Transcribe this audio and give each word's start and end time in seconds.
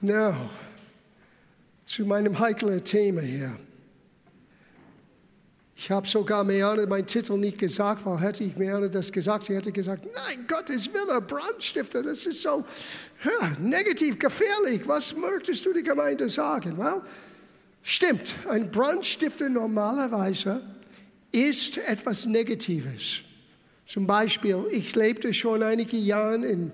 Now, 0.00 0.50
zu 1.84 2.04
meinem 2.04 2.38
heiklen 2.38 2.84
Thema 2.84 3.20
hier. 3.20 3.58
Ich 5.74 5.90
habe 5.90 6.06
sogar 6.06 6.44
Meane 6.44 6.86
meinen 6.86 7.06
Titel 7.06 7.36
nicht 7.36 7.58
gesagt, 7.58 8.04
weil 8.04 8.20
hätte 8.20 8.44
ich 8.44 8.56
Meane 8.56 8.90
das 8.90 9.10
gesagt, 9.10 9.44
sie 9.44 9.54
hätte 9.54 9.72
gesagt, 9.72 10.04
nein, 10.14 10.44
Gottes 10.48 10.92
Wille, 10.92 11.20
Brandstifter, 11.20 12.02
das 12.02 12.26
ist 12.26 12.42
so 12.42 12.64
ja, 13.24 13.52
negativ, 13.60 14.18
gefährlich. 14.18 14.86
Was 14.86 15.16
möchtest 15.16 15.64
du 15.66 15.72
die 15.72 15.82
Gemeinde 15.82 16.30
sagen? 16.30 16.76
Well, 16.78 17.02
stimmt, 17.82 18.34
ein 18.48 18.70
Brandstifter 18.70 19.48
normalerweise 19.48 20.62
ist 21.32 21.78
etwas 21.78 22.26
Negatives. 22.26 23.22
Zum 23.86 24.06
Beispiel, 24.06 24.64
ich 24.70 24.94
lebte 24.94 25.32
schon 25.32 25.62
einige 25.62 25.96
Jahre 25.96 26.44
in 26.44 26.72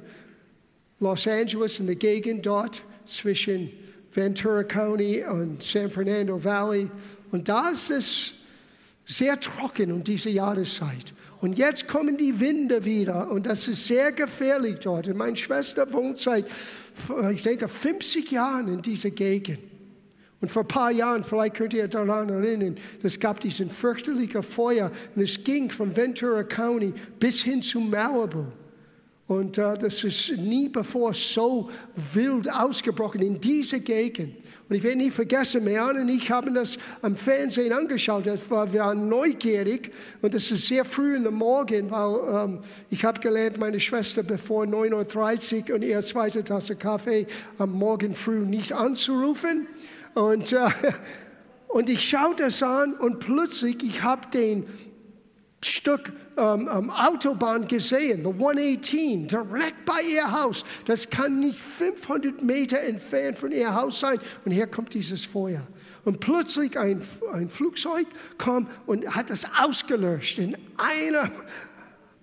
Los 0.99 1.27
Angeles, 1.27 1.79
in 1.79 1.87
der 1.87 1.97
Gegend 1.97 2.45
dort 2.45 2.83
zwischen 3.07 3.71
Ventura 4.13 4.63
County 4.65 5.25
und 5.25 5.63
San 5.63 5.91
Fernando 5.91 6.43
Valley. 6.43 6.91
Und 7.31 7.49
da 7.49 7.71
ist 7.71 7.91
es 7.91 8.33
sehr 9.07 9.39
trocken 9.39 9.93
um 9.93 10.05
diese 10.05 10.31
Jahreszeit. 10.31 11.13
Und 11.41 11.59
jetzt 11.59 11.89
kommen 11.89 12.17
die 12.17 12.41
Winde 12.41 12.85
wieder 12.85 13.31
und 13.31 13.45
das 13.45 13.69
ist 13.69 13.87
sehr 13.87 14.13
gefährlich 14.13 14.77
dort. 14.81 15.09
Und 15.09 15.19
meine 15.19 15.37
Schwester 15.37 15.93
wohnt 15.93 16.19
seit, 16.19 16.47
ich 17.33 17.43
denke, 17.43 17.69
50 17.69 18.31
Jahren 18.31 18.69
in 18.69 18.81
dieser 18.81 19.11
Gegend. 19.11 19.59
Und 20.41 20.51
vor 20.51 20.63
ein 20.63 20.69
paar 20.69 20.91
Jahren, 20.91 21.25
vielleicht 21.25 21.55
könnt 21.55 21.75
ihr 21.75 21.89
daran 21.89 22.29
erinnern, 22.29 22.77
es 23.03 23.19
gab 23.19 23.41
diesen 23.41 23.71
fürchterlichen 23.71 24.43
Feuer 24.43 24.91
und 25.15 25.23
es 25.23 25.43
ging 25.43 25.71
von 25.71 25.95
Ventura 25.95 26.45
County 26.45 26.93
bis 27.19 27.43
hin 27.43 27.63
zu 27.63 27.81
Malibu. 27.81 28.45
Und 29.27 29.57
uh, 29.57 29.75
das 29.75 30.05
ist 30.05 30.37
nie 30.37 30.69
bevor 30.69 31.15
so 31.15 31.71
wild 32.13 32.53
ausgebrochen 32.53 33.23
in 33.23 33.41
dieser 33.41 33.79
Gegend. 33.79 34.37
Und 34.69 34.77
ich 34.77 34.83
werde 34.83 34.99
nie 34.99 35.11
vergessen, 35.11 35.65
Mean 35.65 35.97
und 35.97 36.11
ich 36.11 36.31
haben 36.31 36.55
das 36.55 36.77
am 37.01 37.17
Fernsehen 37.17 37.73
angeschaut. 37.73 38.27
Das 38.27 38.51
war, 38.51 38.71
wir 38.71 38.81
waren 38.81 39.09
neugierig 39.09 39.91
und 40.21 40.35
das 40.35 40.51
ist 40.51 40.67
sehr 40.67 40.85
früh 40.85 41.17
in 41.17 41.23
der 41.23 41.33
Morgen, 41.33 41.91
weil 41.91 42.45
ähm, 42.45 42.61
ich 42.91 43.05
habe 43.05 43.19
gelernt, 43.21 43.59
meine 43.59 43.81
Schwester 43.81 44.23
bevor 44.23 44.65
9.30 44.65 45.71
Uhr 45.71 45.77
und 45.77 45.83
ihre 45.83 46.03
zweite 46.03 46.45
Tasse 46.45 46.77
Kaffee 46.77 47.27
am 47.57 47.73
Morgen 47.73 48.15
früh 48.15 48.41
nicht 48.41 48.73
anzurufen. 48.73 49.69
Und, 50.15 50.53
äh, 50.53 50.69
und 51.69 51.89
ich 51.89 52.07
schaue 52.07 52.35
das 52.37 52.63
an 52.63 52.93
und 52.93 53.21
plötzlich, 53.21 53.83
ich 53.83 54.03
habe 54.03 54.29
den 54.33 54.67
Stück 55.67 56.13
ähm, 56.37 56.69
ähm, 56.73 56.91
Autobahn 56.91 57.67
gesehen, 57.67 58.23
the 58.23 58.31
118, 58.31 59.29
direkt 59.29 59.85
bei 59.85 60.03
ihr 60.03 60.31
Haus. 60.31 60.65
Das 60.85 61.09
kann 61.09 61.41
nicht 61.41 61.59
500 61.59 62.43
Meter 62.43 62.81
entfernt 62.81 63.39
von 63.39 63.53
ihr 63.53 63.75
Haus 63.75 64.01
sein. 64.01 64.19
Und 64.45 64.53
hier 64.53 64.67
kommt 64.67 64.95
dieses 64.95 65.25
Feuer. 65.25 65.67
Und 66.05 66.21
plötzlich 66.21 66.79
ein, 66.79 67.03
ein 67.33 67.49
Flugzeug 67.49 68.07
kommt 68.39 68.69
und 68.87 69.15
hat 69.15 69.31
das 69.31 69.47
ausgelöscht 69.59 70.39
in 70.39 70.57
einer, 70.77 71.31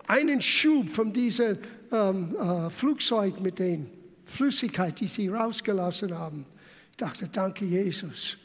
einen 0.08 0.42
Schub 0.42 0.90
von 0.90 1.14
diesem 1.14 1.58
ähm, 1.92 2.36
äh, 2.36 2.70
Flugzeug 2.70 3.40
mit 3.40 3.60
den 3.60 3.90
Flüssigkeit, 4.26 5.00
die 5.00 5.08
sie 5.08 5.28
rausgelassen 5.28 6.18
haben. 6.18 6.46
Ich 6.92 6.98
dachte, 6.98 7.28
danke 7.28 7.66
Jesus 7.66 8.38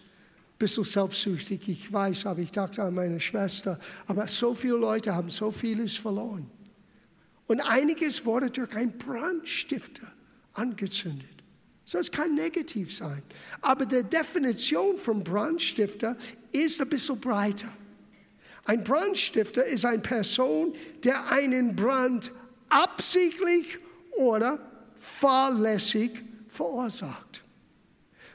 bisschen 0.59 0.85
selbstsüchtig, 0.85 1.69
ich 1.69 1.93
weiß, 1.93 2.27
aber 2.27 2.41
ich 2.41 2.51
dachte 2.51 2.83
an 2.83 2.95
meine 2.95 3.21
Schwester. 3.21 3.79
Aber 4.07 4.27
so 4.27 4.55
viele 4.55 4.77
Leute 4.77 5.15
haben 5.15 5.31
so 5.31 5.51
vieles 5.51 5.97
verloren. 5.97 6.51
Und 7.47 7.61
einiges 7.61 8.25
wurde 8.25 8.51
durch 8.51 8.75
einen 8.75 8.97
Brandstifter 8.97 10.07
angezündet. 10.55 11.29
So, 11.85 11.99
es 11.99 12.11
kann 12.11 12.35
negativ 12.35 12.95
sein. 12.97 13.23
Aber 13.61 13.87
die 13.87 14.03
Definition 14.03 14.99
von 14.99 15.23
Brandstifter 15.23 16.17
ist 16.51 16.81
ein 16.81 16.89
bisschen 16.89 17.21
breiter. 17.21 17.69
Ein 18.65 18.83
Brandstifter 18.83 19.65
ist 19.65 19.85
eine 19.85 20.03
Person, 20.03 20.75
der 21.05 21.31
einen 21.31 21.77
Brand 21.77 22.33
absichtlich 22.69 23.79
oder 24.17 24.59
fahrlässig 25.01 26.25
verursacht. 26.49 27.45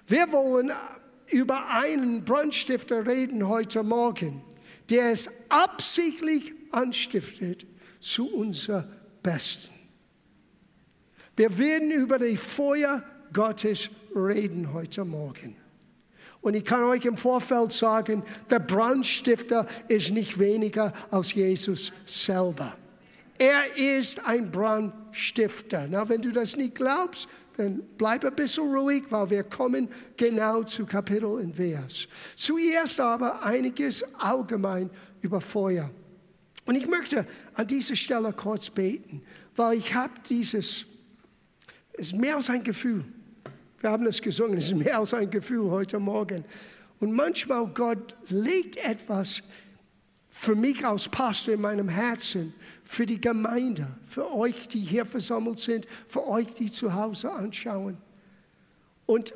Wir 0.08 0.32
wollen 0.32 0.72
über 1.32 1.68
einen 1.70 2.24
Brandstifter 2.24 3.06
reden 3.06 3.48
heute 3.48 3.84
Morgen, 3.84 4.44
der 4.90 5.12
es 5.12 5.30
absichtlich 5.50 6.54
anstiftet 6.72 7.66
zu 8.00 8.34
unser 8.34 8.88
Besten. 9.24 9.70
Wir 11.36 11.58
werden 11.58 11.92
über 11.92 12.20
die 12.20 12.38
Feuer 12.38 13.04
Gottes 13.34 13.90
reden 14.16 14.74
heute 14.74 15.06
Morgen. 15.06 15.56
Und 16.42 16.56
ich 16.56 16.66
kann 16.66 16.84
euch 16.84 17.06
im 17.06 17.18
Vorfeld 17.18 17.72
sagen, 17.72 18.24
der 18.50 18.60
Brandstifter 18.60 19.68
ist 19.88 20.12
nicht 20.12 20.40
weniger 20.40 20.92
als 21.12 21.34
Jesus 21.34 21.94
selber. 22.06 22.76
Er 23.42 23.76
ist 23.76 24.24
ein 24.24 24.52
Brandstifter. 24.52 25.88
Na, 25.90 26.08
wenn 26.08 26.22
du 26.22 26.32
das 26.32 26.56
nicht 26.56 26.76
glaubst, 26.76 27.28
dann 27.58 27.82
bleib 27.98 28.24
ein 28.24 28.36
bisschen 28.36 28.72
ruhig, 28.72 29.06
weil 29.10 29.32
wir 29.32 29.44
kommen 29.44 29.90
genau 30.16 30.62
zu 30.62 30.86
Kapitel 30.86 31.26
und 31.26 31.56
Vers. 31.56 32.08
Zuerst 32.36 33.00
aber 33.00 33.44
einiges 33.44 34.06
allgemein 34.20 34.92
über 35.22 35.42
Feuer. 35.42 35.90
Und 36.68 36.76
ich 36.76 36.86
möchte 36.86 37.26
an 37.56 37.66
dieser 37.66 37.96
Stelle 37.96 38.32
kurz 38.32 38.70
beten, 38.70 39.24
weil 39.56 39.80
ich 39.80 39.92
habe 39.96 40.14
dieses, 40.30 40.86
es 41.94 42.12
ist 42.12 42.16
mehr 42.16 42.36
als 42.36 42.48
ein 42.48 42.64
Gefühl. 42.64 43.04
Wir 43.80 43.90
haben 43.90 44.06
es 44.06 44.22
gesungen, 44.22 44.60
es 44.60 44.68
ist 44.68 44.76
mehr 44.76 45.00
als 45.00 45.16
ein 45.16 45.32
Gefühl 45.32 45.72
heute 45.72 45.98
Morgen. 45.98 46.46
Und 47.00 47.12
manchmal 47.14 47.66
Gott 47.74 48.16
legt 48.30 48.78
etwas 48.78 49.42
für 50.30 50.54
mich 50.54 50.86
als 50.86 51.10
Pastor 51.10 51.56
in 51.56 51.62
meinem 51.62 51.90
Herzen 51.90 52.54
für 52.92 53.06
die 53.06 53.22
Gemeinde, 53.22 53.88
für 54.06 54.34
euch, 54.34 54.68
die 54.68 54.82
hier 54.82 55.06
versammelt 55.06 55.60
sind, 55.60 55.88
für 56.10 56.28
euch, 56.28 56.48
die 56.48 56.70
zu 56.70 56.94
Hause 56.94 57.32
anschauen. 57.32 57.98
Und 59.06 59.34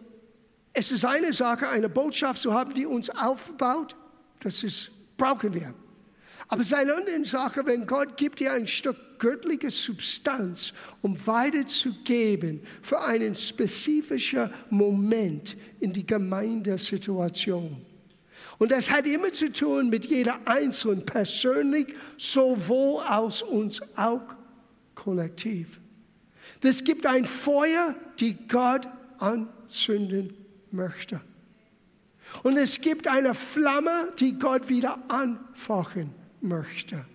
es 0.74 0.92
ist 0.92 1.06
eine 1.06 1.32
Sache, 1.32 1.70
eine 1.70 1.88
Botschaft 1.88 2.42
zu 2.42 2.54
haben, 2.54 2.74
die 2.74 2.86
uns 2.86 3.10
aufbaut. 3.10 3.96
Das 4.42 4.62
ist, 4.62 4.92
brauchen 5.16 5.54
wir. 5.54 5.74
Aber 6.50 6.60
es 6.60 6.68
ist 6.68 6.74
eine 6.74 6.94
andere 6.96 7.24
Sache, 7.24 7.66
wenn 7.66 7.88
Gott 7.88 8.18
gibt 8.18 8.42
dir 8.42 8.52
ein 8.52 8.68
Stück 8.68 8.98
göttliche 9.20 9.72
Substanz, 9.72 10.74
um 11.02 11.16
weiterzugeben 11.26 12.60
für 12.82 13.00
einen 13.00 13.38
spezifischen 13.38 14.50
Moment 14.70 15.56
in 15.80 15.94
die 15.94 16.06
Gemeindesituation. 16.06 17.86
Und 18.58 18.72
das 18.72 18.90
hat 18.90 19.06
immer 19.06 19.34
zu 19.34 19.52
tun 19.52 19.90
mit 19.90 20.06
jeder 20.06 20.40
Einzelnen 20.46 21.06
persönlich, 21.06 21.94
sowohl 22.18 23.04
als 23.04 23.42
uns 23.42 23.82
auch 23.96 24.22
kollektiv. 24.96 25.80
Es 26.62 26.84
gibt 26.84 27.06
ein 27.06 27.26
Feuer, 27.26 27.96
die 28.20 28.36
Gott 28.48 28.88
anzünden 29.20 30.34
möchte. 30.72 31.22
Und 32.42 32.58
es 32.58 32.82
gibt 32.82 33.08
eine 33.08 33.36
Flamme, 33.36 34.12
die 34.20 34.40
Gott 34.40 34.68
wieder 34.68 34.98
anfachen 35.10 36.12
möchte. 36.42 37.06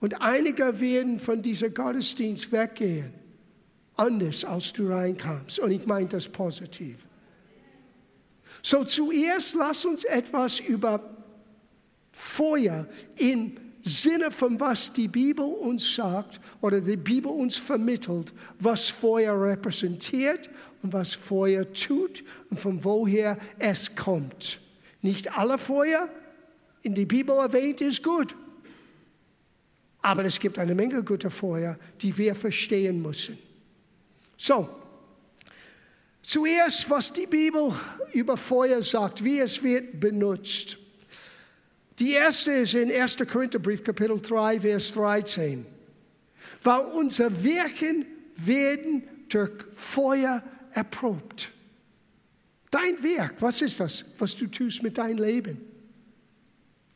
Und 0.00 0.20
einige 0.22 0.78
werden 0.78 1.18
von 1.18 1.42
dieser 1.42 1.70
Gottesdienst 1.70 2.52
weggehen, 2.52 3.12
anders 3.96 4.44
als 4.44 4.72
du 4.72 4.88
reinkamst. 4.88 5.58
Und 5.58 5.72
ich 5.72 5.84
meine 5.86 6.06
das 6.06 6.28
positiv. 6.28 7.07
So 8.62 8.84
zuerst 8.84 9.54
lass 9.54 9.84
uns 9.84 10.04
etwas 10.04 10.60
über 10.60 11.16
Feuer 12.12 12.86
im 13.16 13.56
Sinne 13.82 14.30
von 14.30 14.58
was 14.58 14.92
die 14.92 15.08
Bibel 15.08 15.44
uns 15.44 15.94
sagt 15.94 16.40
oder 16.60 16.80
die 16.80 16.96
Bibel 16.96 17.30
uns 17.30 17.56
vermittelt, 17.56 18.32
was 18.58 18.88
Feuer 18.88 19.40
repräsentiert 19.40 20.50
und 20.82 20.92
was 20.92 21.14
Feuer 21.14 21.72
tut 21.72 22.24
und 22.50 22.60
von 22.60 22.82
woher 22.84 23.38
es 23.58 23.94
kommt. 23.94 24.60
Nicht 25.00 25.36
alle 25.36 25.58
Feuer 25.58 26.08
in 26.82 26.94
der 26.94 27.06
Bibel 27.06 27.36
erwähnt 27.36 27.80
ist 27.80 28.02
gut. 28.02 28.34
Aber 30.00 30.24
es 30.24 30.38
gibt 30.38 30.58
eine 30.58 30.74
Menge 30.74 31.02
guter 31.02 31.30
Feuer, 31.30 31.78
die 32.00 32.16
wir 32.16 32.34
verstehen 32.34 33.02
müssen. 33.02 33.38
So, 34.36 34.68
Zuerst, 36.28 36.90
was 36.90 37.10
die 37.10 37.26
Bibel 37.26 37.74
über 38.12 38.36
Feuer 38.36 38.82
sagt, 38.82 39.24
wie 39.24 39.38
es 39.38 39.62
wird 39.62 39.98
benutzt. 39.98 40.76
Die 41.98 42.12
erste 42.12 42.52
ist 42.52 42.74
in 42.74 42.92
1. 42.92 43.16
Korintherbrief, 43.26 43.82
Kapitel 43.82 44.20
3, 44.20 44.60
Vers 44.60 44.92
13. 44.92 45.64
Weil 46.62 46.84
unser 46.84 47.42
Wirken 47.42 48.04
werden 48.36 49.04
durch 49.30 49.52
Feuer 49.74 50.42
erprobt. 50.72 51.50
Dein 52.70 53.02
Werk, 53.02 53.36
was 53.40 53.62
ist 53.62 53.80
das, 53.80 54.04
was 54.18 54.36
du 54.36 54.48
tust 54.48 54.82
mit 54.82 54.98
deinem 54.98 55.24
Leben? 55.24 55.58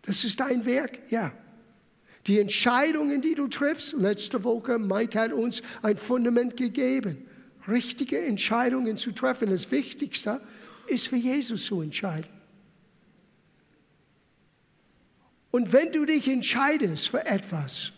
Das 0.03 0.25
ist 0.25 0.41
dein 0.41 0.67
Werk, 0.67 1.11
ja. 1.11 1.33
Die 2.27 2.39
Entscheidungen, 2.39 3.23
die 3.23 3.35
du 3.35 3.49
triffst, 3.49 3.95
letzte 3.95 4.45
Woche, 4.45 4.79
Mike 4.79 5.19
hat 5.19 5.33
uns 5.33 5.63
ein 5.81 5.97
Fundament 5.97 6.55
gegeben. 6.55 7.29
Richtige 7.69 8.21
Entscheidungen 8.21 8.97
zu 8.97 9.13
treffen. 9.13 9.51
Das 9.51 9.71
Wichtigste 9.71 10.41
ist 10.87 11.09
für 11.09 11.17
Jesus 11.17 11.67
zu 11.67 11.81
entscheiden. 11.81 12.31
Und 15.51 15.73
wenn 15.73 15.93
du 15.93 16.05
dich 16.05 16.29
entscheidest 16.29 17.09
für 17.09 17.25
etwas, 17.27 17.93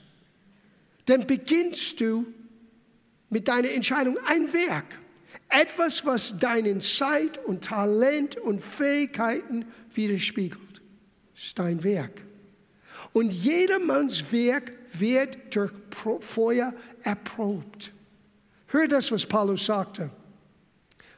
dann 1.07 1.27
beginnst 1.27 2.01
du 2.01 2.27
mit 3.31 3.49
deiner 3.49 3.71
Entscheidung 3.71 4.19
ein 4.27 4.53
Werk. 4.53 4.99
Etwas, 5.49 6.05
was 6.05 6.39
deinen 6.39 6.81
Zeit 6.81 7.39
und 7.45 7.65
Talent 7.65 8.37
und 8.37 8.61
Fähigkeiten 8.63 9.67
widerspiegelt. 9.93 10.83
Das 11.35 11.45
ist 11.45 11.59
dein 11.59 11.85
Werk. 11.85 12.23
Und 13.13 13.33
jedermanns 13.33 14.33
Werk 14.33 14.73
wird 14.93 15.55
durch 15.55 15.73
Feuer 16.21 16.75
erprobt. 17.03 17.94
Hör 18.75 18.89
das, 18.89 19.13
was 19.13 19.25
Paulus 19.25 19.67
sagte. 19.67 20.11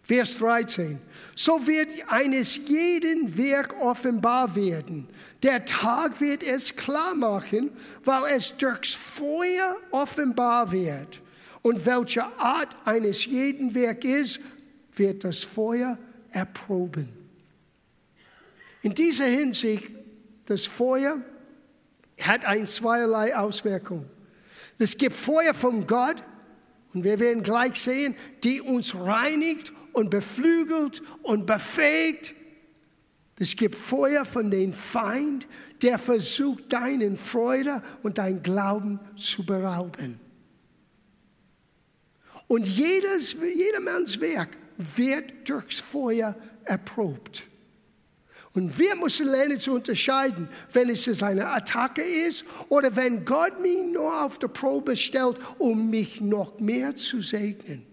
Vers 0.02 0.36
13. 0.36 1.00
So 1.34 1.66
wird 1.66 1.88
eines 2.06 2.56
jeden 2.56 3.34
Werk 3.38 3.74
offenbar 3.80 4.54
werden. 4.54 5.08
Der 5.42 5.64
Tag 5.64 6.20
wird 6.20 6.42
es 6.42 6.76
klar 6.76 7.14
machen, 7.14 7.70
weil 8.04 8.36
es 8.36 8.54
durchs 8.58 8.92
Feuer 8.92 9.74
offenbar 9.90 10.70
wird. 10.70 11.22
Und 11.62 11.86
welche 11.86 12.26
Art 12.38 12.76
eines 12.84 13.24
jeden 13.24 13.74
Werk 13.74 14.04
ist, 14.04 14.38
wird 14.94 15.24
das 15.24 15.42
Feuer 15.42 15.96
erproben. 16.32 17.08
In 18.82 18.92
dieser 18.92 19.24
Hinsicht, 19.24 19.88
das 20.44 20.66
Feuer 20.66 21.22
hat 22.20 22.44
ein 22.44 22.66
zweierlei 22.66 23.34
Auswirkung. 23.34 24.04
Es 24.78 24.98
gibt 24.98 25.16
Feuer 25.16 25.54
von 25.54 25.86
Gott, 25.86 26.22
und 26.94 27.04
wir 27.04 27.20
werden 27.20 27.42
gleich 27.42 27.80
sehen, 27.80 28.14
die 28.44 28.60
uns 28.60 28.94
reinigt 28.94 29.72
und 29.92 30.10
beflügelt 30.10 31.02
und 31.22 31.46
befähigt. 31.46 32.34
Es 33.38 33.56
gibt 33.56 33.74
Feuer 33.74 34.24
von 34.24 34.50
dem 34.50 34.72
Feind, 34.72 35.46
der 35.82 35.98
versucht, 35.98 36.72
deinen 36.72 37.16
Freude 37.16 37.82
und 38.02 38.18
dein 38.18 38.42
Glauben 38.42 38.98
zu 39.14 39.44
berauben. 39.44 40.18
Und 42.48 42.66
jedes, 42.66 43.32
jedermanns 43.34 44.20
Werk 44.20 44.56
wird 44.78 45.48
durchs 45.48 45.80
Feuer 45.80 46.36
erprobt. 46.64 47.46
Und 48.56 48.78
wir 48.78 48.96
müssen 48.96 49.26
lernen 49.26 49.60
zu 49.60 49.74
unterscheiden, 49.74 50.48
wenn 50.72 50.88
es 50.88 51.22
eine 51.22 51.46
Attacke 51.46 52.00
ist 52.00 52.42
oder 52.70 52.96
wenn 52.96 53.26
Gott 53.26 53.60
mich 53.60 53.82
nur 53.92 54.24
auf 54.24 54.38
die 54.38 54.48
Probe 54.48 54.96
stellt, 54.96 55.36
um 55.58 55.90
mich 55.90 56.22
noch 56.22 56.58
mehr 56.58 56.96
zu 56.96 57.20
segnen. 57.20 57.84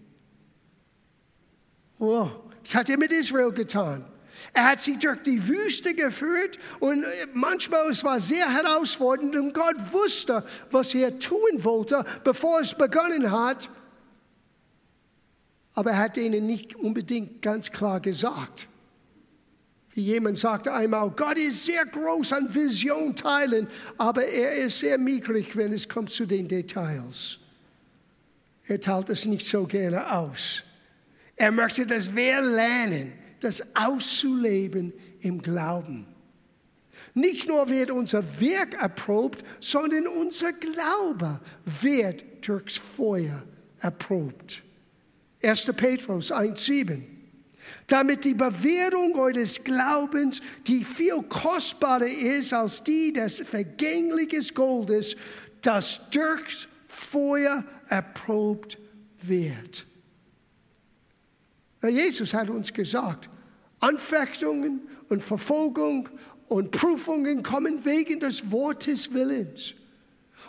Oh, 1.98 2.30
das 2.62 2.74
hat 2.74 2.88
er 2.88 2.98
mit 2.98 3.12
Israel 3.12 3.52
getan. 3.52 4.06
Er 4.54 4.70
hat 4.70 4.80
sie 4.80 4.98
durch 4.98 5.18
die 5.22 5.46
Wüste 5.46 5.92
geführt 5.92 6.58
und 6.80 7.04
manchmal 7.34 7.90
es 7.90 8.02
war 8.02 8.18
sehr 8.18 8.50
herausfordernd 8.50 9.36
und 9.36 9.52
Gott 9.52 9.76
wusste, 9.92 10.44
was 10.70 10.94
er 10.94 11.18
tun 11.18 11.38
wollte, 11.58 12.02
bevor 12.24 12.60
es 12.60 12.72
begonnen 12.72 13.30
hat. 13.30 13.68
Aber 15.74 15.90
er 15.90 15.98
hat 15.98 16.16
ihnen 16.16 16.46
nicht 16.46 16.74
unbedingt 16.74 17.42
ganz 17.42 17.70
klar 17.70 18.00
gesagt. 18.00 18.66
Jemand 19.94 20.36
sagte 20.36 20.72
einmal, 20.72 21.10
Gott 21.10 21.38
ist 21.38 21.66
sehr 21.66 21.86
groß 21.86 22.32
an 22.32 22.52
Vision 22.52 23.14
teilen, 23.14 23.68
aber 23.96 24.24
er 24.24 24.66
ist 24.66 24.80
sehr 24.80 24.98
mickrig, 24.98 25.56
wenn 25.56 25.72
es 25.72 25.88
kommt 25.88 26.10
zu 26.10 26.26
den 26.26 26.48
Details. 26.48 27.38
Er 28.66 28.80
teilt 28.80 29.10
es 29.10 29.24
nicht 29.24 29.46
so 29.46 29.66
gerne 29.66 30.10
aus. 30.10 30.62
Er 31.36 31.52
möchte, 31.52 31.86
dass 31.86 32.14
wir 32.14 32.40
lernen, 32.40 33.12
das 33.40 33.76
auszuleben 33.76 34.92
im 35.20 35.40
Glauben. 35.40 36.06
Nicht 37.12 37.46
nur 37.46 37.68
wird 37.68 37.90
unser 37.90 38.40
Werk 38.40 38.74
erprobt, 38.74 39.44
sondern 39.60 40.08
unser 40.08 40.52
Glaube 40.52 41.40
wird 41.64 42.24
durchs 42.46 42.76
Feuer 42.76 43.44
erprobt. 43.78 44.62
1. 45.42 45.66
Petrus 45.76 46.32
1,7. 46.32 47.13
Damit 47.86 48.24
die 48.24 48.34
Bewährung 48.34 49.14
eures 49.14 49.62
Glaubens, 49.62 50.40
die 50.66 50.84
viel 50.84 51.22
kostbarer 51.28 52.06
ist 52.06 52.52
als 52.52 52.82
die 52.82 53.12
des 53.12 53.38
vergänglichen 53.40 54.42
Goldes, 54.54 55.16
das 55.60 56.00
durchs 56.10 56.68
Feuer 56.86 57.64
erprobt 57.88 58.78
wird. 59.22 59.86
Jesus 61.82 62.32
hat 62.32 62.48
uns 62.48 62.72
gesagt, 62.72 63.28
Anfechtungen 63.80 64.80
und 65.08 65.22
Verfolgung 65.22 66.08
und 66.48 66.70
Prüfungen 66.70 67.42
kommen 67.42 67.84
wegen 67.84 68.20
des 68.20 68.50
Wortes 68.50 69.12
Willens. 69.12 69.74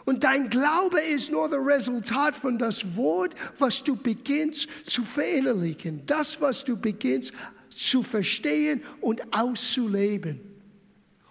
Und 0.05 0.23
dein 0.23 0.49
Glaube 0.49 1.01
ist 1.01 1.31
nur 1.31 1.49
das 1.49 1.59
Resultat 1.59 2.35
von 2.35 2.59
das 2.59 2.95
Wort, 2.95 3.35
was 3.57 3.83
du 3.83 3.95
beginnst 3.95 4.67
zu 4.85 5.03
verinnerlichen. 5.03 6.05
Das, 6.05 6.39
was 6.39 6.63
du 6.63 6.77
beginnst 6.77 7.33
zu 7.71 8.03
verstehen 8.03 8.83
und 9.01 9.33
auszuleben. 9.33 10.39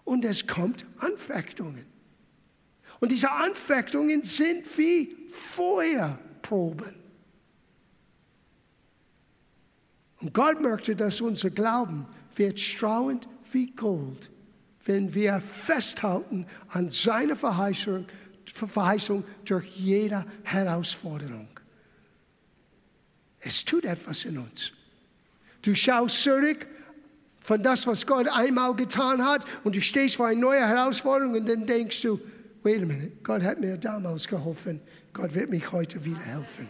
Und 0.03 0.25
es 0.25 0.47
kommt 0.47 0.85
Anfechtungen. 0.99 1.87
Und 3.00 3.12
diese 3.12 3.31
Anfechtungen 3.31 4.25
sind 4.25 4.65
wie 4.77 5.17
Feuerproben. 5.31 6.94
Und 10.20 10.35
Gott 10.35 10.61
möchte, 10.61 10.97
dass 10.97 11.20
unser 11.20 11.50
Glauben 11.50 12.06
wird 12.35 12.59
strahlend 12.59 13.29
wie 13.53 13.70
Gold, 13.70 14.31
wenn 14.85 15.15
wir 15.15 15.41
festhalten 15.41 16.47
an 16.69 16.91
seiner 16.91 17.37
Verheißung 17.37 18.06
Verheißung 18.50 19.25
durch 19.44 19.67
jede 19.76 20.25
Herausforderung. 20.43 21.49
Es 23.41 23.64
tut 23.64 23.85
etwas 23.85 24.25
in 24.25 24.38
uns. 24.38 24.73
Du 25.62 25.75
schaust 25.75 26.23
zurück 26.23 26.67
von 27.41 27.62
das, 27.62 27.87
was 27.87 28.06
Gott 28.06 28.26
einmal 28.29 28.75
getan 28.75 29.25
hat, 29.25 29.44
und 29.64 29.76
du 29.76 29.82
stehst 29.82 30.17
vor 30.17 30.26
einer 30.26 30.41
neuen 30.41 30.67
Herausforderung 30.67 31.35
und 31.35 31.49
dann 31.49 31.67
denkst 31.67 32.00
du, 32.02 32.20
wait 32.62 32.82
a 32.82 32.87
minute, 32.87 33.12
Gott 33.23 33.43
hat 33.43 33.61
mir 33.61 33.76
damals 33.76 34.26
geholfen, 34.26 34.81
Gott 35.12 35.35
wird 35.35 35.50
mich 35.50 35.70
heute 35.70 36.05
wieder 36.05 36.23
helfen. 36.23 36.69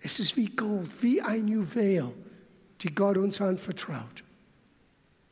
Es 0.00 0.18
ist 0.18 0.36
wie 0.36 0.46
Gold, 0.46 0.90
wie 1.00 1.22
ein 1.22 1.46
Juwel, 1.46 2.12
die 2.80 2.92
Gott 2.92 3.16
uns 3.16 3.40
anvertraut. 3.40 4.24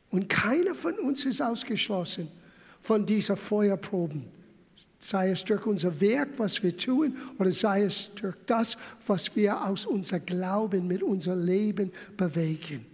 Und 0.09 0.29
keiner 0.29 0.75
von 0.75 0.93
uns 0.99 1.25
ist 1.25 1.41
ausgeschlossen 1.41 2.29
von 2.81 3.05
dieser 3.05 3.37
Feuerproben. 3.37 4.25
Sei 4.99 5.31
es 5.31 5.43
durch 5.43 5.65
unser 5.65 5.99
Werk, 5.99 6.29
was 6.37 6.61
wir 6.61 6.75
tun, 6.77 7.17
oder 7.39 7.51
sei 7.51 7.83
es 7.83 8.11
durch 8.15 8.35
das, 8.45 8.77
was 9.07 9.35
wir 9.35 9.63
aus 9.63 9.85
unserem 9.85 10.25
Glauben 10.25 10.87
mit 10.87 11.01
unserem 11.01 11.43
Leben 11.43 11.91
bewegen. 12.15 12.85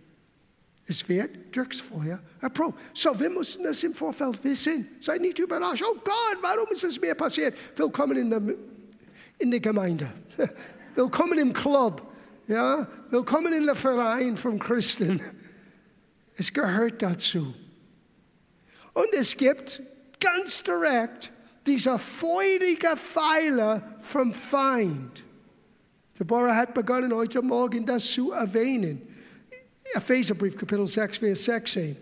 Es 0.89 1.08
wird 1.10 1.53
durchs 1.53 1.82
Feuer 1.82 2.20
erprobt. 2.39 2.79
So, 2.94 3.20
wir 3.20 3.29
müssen 3.29 3.63
das 3.63 3.84
im 3.84 3.94
Vorfeld 3.94 4.41
wissen. 4.41 4.88
Seid 5.01 5.20
nicht 5.20 5.38
überrascht. 5.38 5.84
Oh 5.86 5.96
Gott, 5.96 6.38
warum 6.41 6.72
ist 6.72 6.86
es 6.86 7.00
mir 7.00 7.13
passiert? 7.13 7.53
Willkommen 7.75 8.17
in 8.17 8.29
der, 8.29 8.41
in 9.38 9.51
der 9.51 9.60
Gemeinde. 9.60 10.10
Willkommen 10.96 11.38
im 11.39 11.51
Club. 11.51 12.01
Ja? 12.48 12.88
Willkommen 13.10 13.51
in 13.51 13.65
der 13.65 13.75
Verein 13.75 14.38
von 14.38 14.58
Christen. 14.58 15.20
Es 16.38 16.53
gehört 16.53 17.01
dazu. 17.01 17.53
Und 18.98 19.13
es 19.13 19.38
gibt 19.38 19.80
ganz 20.20 20.63
direkt 20.63 21.32
dieser 21.68 22.00
feurige 22.00 22.98
Pfeiler 22.98 24.00
vom 24.00 24.34
Feind. 24.34 25.24
Deborah 26.20 26.56
hat 26.56 26.74
begonnen, 26.74 27.13
heute 27.13 27.44
Morgen 27.44 27.86
das 27.86 28.08
zu 28.12 28.32
erwähnen. 28.32 29.04
Epheserbrief, 29.94 30.58
Kapitel 30.58 30.88
6, 30.88 31.20
Vers 31.20 31.44
16. 31.44 31.96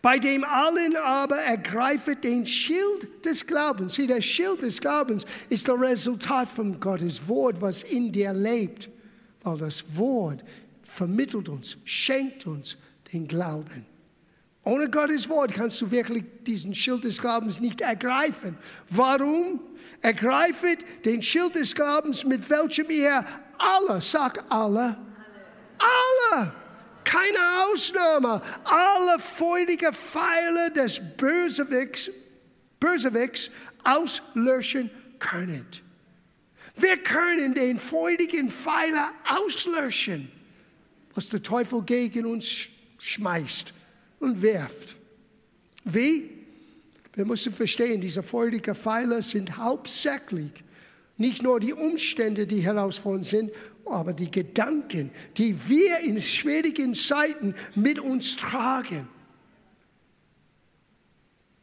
Bei 0.00 0.18
dem 0.18 0.42
allen 0.44 0.96
aber 0.96 1.36
ergreifet 1.36 2.24
den 2.24 2.46
Schild 2.46 3.22
des 3.22 3.46
Glaubens. 3.46 3.96
Sieh, 3.96 4.06
der 4.06 4.22
Schild 4.22 4.62
des 4.62 4.80
Glaubens 4.80 5.26
ist 5.50 5.68
das 5.68 5.78
Resultat 5.78 6.48
von 6.48 6.80
Gottes 6.80 7.28
Wort, 7.28 7.60
was 7.60 7.82
in 7.82 8.10
dir 8.10 8.32
lebt. 8.32 8.88
Weil 9.42 9.58
das 9.58 9.84
Wort 9.94 10.42
vermittelt 10.82 11.50
uns, 11.50 11.76
schenkt 11.84 12.46
uns 12.46 12.78
den 13.12 13.28
Glauben. 13.28 13.93
Ohne 14.64 14.88
Gottes 14.88 15.28
Wort 15.28 15.52
kannst 15.52 15.80
du 15.82 15.90
wirklich 15.90 16.24
diesen 16.40 16.74
Schild 16.74 17.04
des 17.04 17.20
Glaubens 17.20 17.60
nicht 17.60 17.82
ergreifen. 17.82 18.56
Warum? 18.88 19.60
Ergreifet 20.00 21.04
den 21.04 21.22
Schild 21.22 21.54
des 21.54 21.74
Glaubens, 21.74 22.24
mit 22.24 22.48
welchem 22.48 22.88
ihr 22.88 23.26
alle, 23.58 24.00
sag 24.00 24.42
alle, 24.50 24.96
alle, 25.78 26.52
keine 27.04 27.38
Ausnahme, 27.66 28.40
alle 28.64 29.18
feurigen 29.18 29.92
Pfeile 29.92 30.70
des 30.70 30.98
Bösewicks, 31.18 32.10
Bösewicks 32.80 33.50
auslöschen 33.82 34.90
könnt. 35.18 35.82
Wir 36.74 36.96
können 36.96 37.52
den 37.54 37.78
freudigen 37.78 38.50
Pfeiler 38.50 39.10
auslöschen, 39.28 40.32
was 41.12 41.28
der 41.28 41.42
Teufel 41.42 41.82
gegen 41.82 42.24
uns 42.24 42.68
schmeißt 42.98 43.73
und 44.24 44.42
wirft. 44.42 44.96
Wie? 45.84 46.30
Wir 47.12 47.24
müssen 47.24 47.52
verstehen, 47.52 48.00
diese 48.00 48.22
freudigen 48.22 48.74
Pfeiler 48.74 49.22
sind 49.22 49.56
hauptsächlich 49.56 50.50
nicht 51.16 51.42
nur 51.42 51.60
die 51.60 51.72
Umstände, 51.72 52.46
die 52.46 52.60
herausfordernd 52.60 53.26
sind, 53.26 53.50
aber 53.86 54.12
die 54.12 54.30
Gedanken, 54.30 55.10
die 55.36 55.56
wir 55.68 56.00
in 56.00 56.20
schwierigen 56.20 56.94
Zeiten 56.94 57.54
mit 57.76 58.00
uns 58.00 58.36
tragen. 58.36 59.08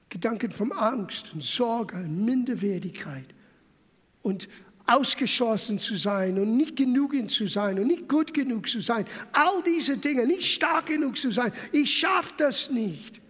Gedanken 0.08 0.52
von 0.52 0.72
Angst 0.72 1.34
und 1.34 1.44
Sorge 1.44 1.98
und 1.98 2.24
Minderwertigkeit 2.24 3.26
und 4.22 4.48
ausgeschlossen 4.94 5.80
zu 5.80 5.96
sein 5.96 6.38
und 6.40 6.58
nicht 6.58 6.76
genügend 6.76 7.32
zu 7.32 7.48
sein 7.48 7.80
und 7.80 7.88
nicht 7.88 8.08
gut 8.10 8.34
genug 8.34 8.68
zu 8.68 8.82
sein. 8.82 9.06
All 9.32 9.62
diese 9.64 9.98
Dinge, 9.98 10.26
nicht 10.26 10.54
stark 10.54 10.88
genug 10.88 11.18
zu 11.18 11.32
sein. 11.32 11.52
Ich 11.72 11.98
schaffe 12.00 12.34
das 12.38 12.70
nicht. 12.70 13.22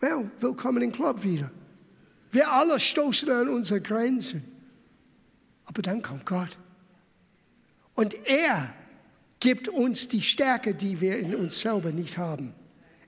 Well, 0.00 0.30
willkommen 0.40 0.82
im 0.82 0.92
Club 0.92 1.22
wieder. 1.22 1.50
Wir 2.30 2.50
alle 2.50 2.78
stoßen 2.78 3.30
an 3.30 3.48
unsere 3.48 3.80
Grenzen. 3.80 4.44
Aber 5.64 5.82
dann 5.82 6.02
kommt 6.02 6.26
Gott. 6.26 6.58
Und 7.94 8.14
er 8.26 8.74
gibt 9.40 9.68
uns 9.68 10.08
die 10.08 10.22
Stärke, 10.22 10.74
die 10.74 11.00
wir 11.00 11.18
in 11.18 11.34
uns 11.34 11.60
selber 11.60 11.92
nicht 11.92 12.18
haben. 12.18 12.54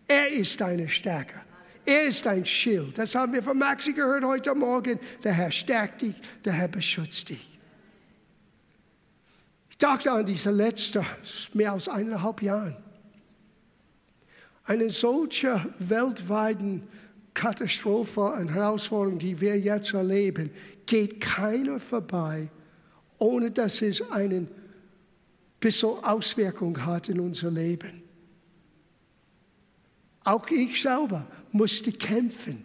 Er 0.07 0.29
ist 0.29 0.61
deine 0.61 0.89
Stärke. 0.89 1.43
Er 1.89 2.03
ist 2.03 2.27
dein 2.27 2.45
Schild. 2.45 2.99
Das 2.99 3.15
haben 3.15 3.33
wir 3.33 3.43
von 3.43 3.57
Maxi 3.57 3.95
gehört 3.95 4.23
heute 4.23 4.55
Morgen. 4.55 5.01
Der 5.25 5.33
Herr 5.33 5.51
stärkt 5.51 6.03
dich, 6.03 6.15
der 6.45 6.53
Herr 6.53 6.69
beschützt 6.69 7.31
dich. 7.31 7.59
Ich 9.71 9.79
dachte 9.79 10.13
an 10.13 10.27
diese 10.27 10.51
letzte, 10.51 11.03
mehr 11.55 11.73
als 11.73 11.89
eineinhalb 11.89 12.43
Jahren. 12.43 12.77
Eine 14.65 14.91
solche 14.91 15.65
weltweiten 15.79 16.87
Katastrophe 17.33 18.21
und 18.21 18.51
Herausforderung, 18.51 19.19
die 19.19 19.41
wir 19.41 19.59
jetzt 19.59 19.95
erleben, 19.95 20.51
geht 20.85 21.23
keiner 21.23 21.81
vorbei, 21.81 22.51
ohne 23.17 23.51
dass 23.51 23.81
es 23.81 24.03
einen 24.11 24.47
bisschen 25.59 26.05
Auswirkung 26.05 26.85
hat 26.85 27.09
in 27.09 27.19
unser 27.19 27.51
Leben. 27.51 28.08
Auch 30.29 30.47
ich 30.51 30.83
selber 30.83 31.27
musste 31.53 31.91
kämpfen. 31.91 32.63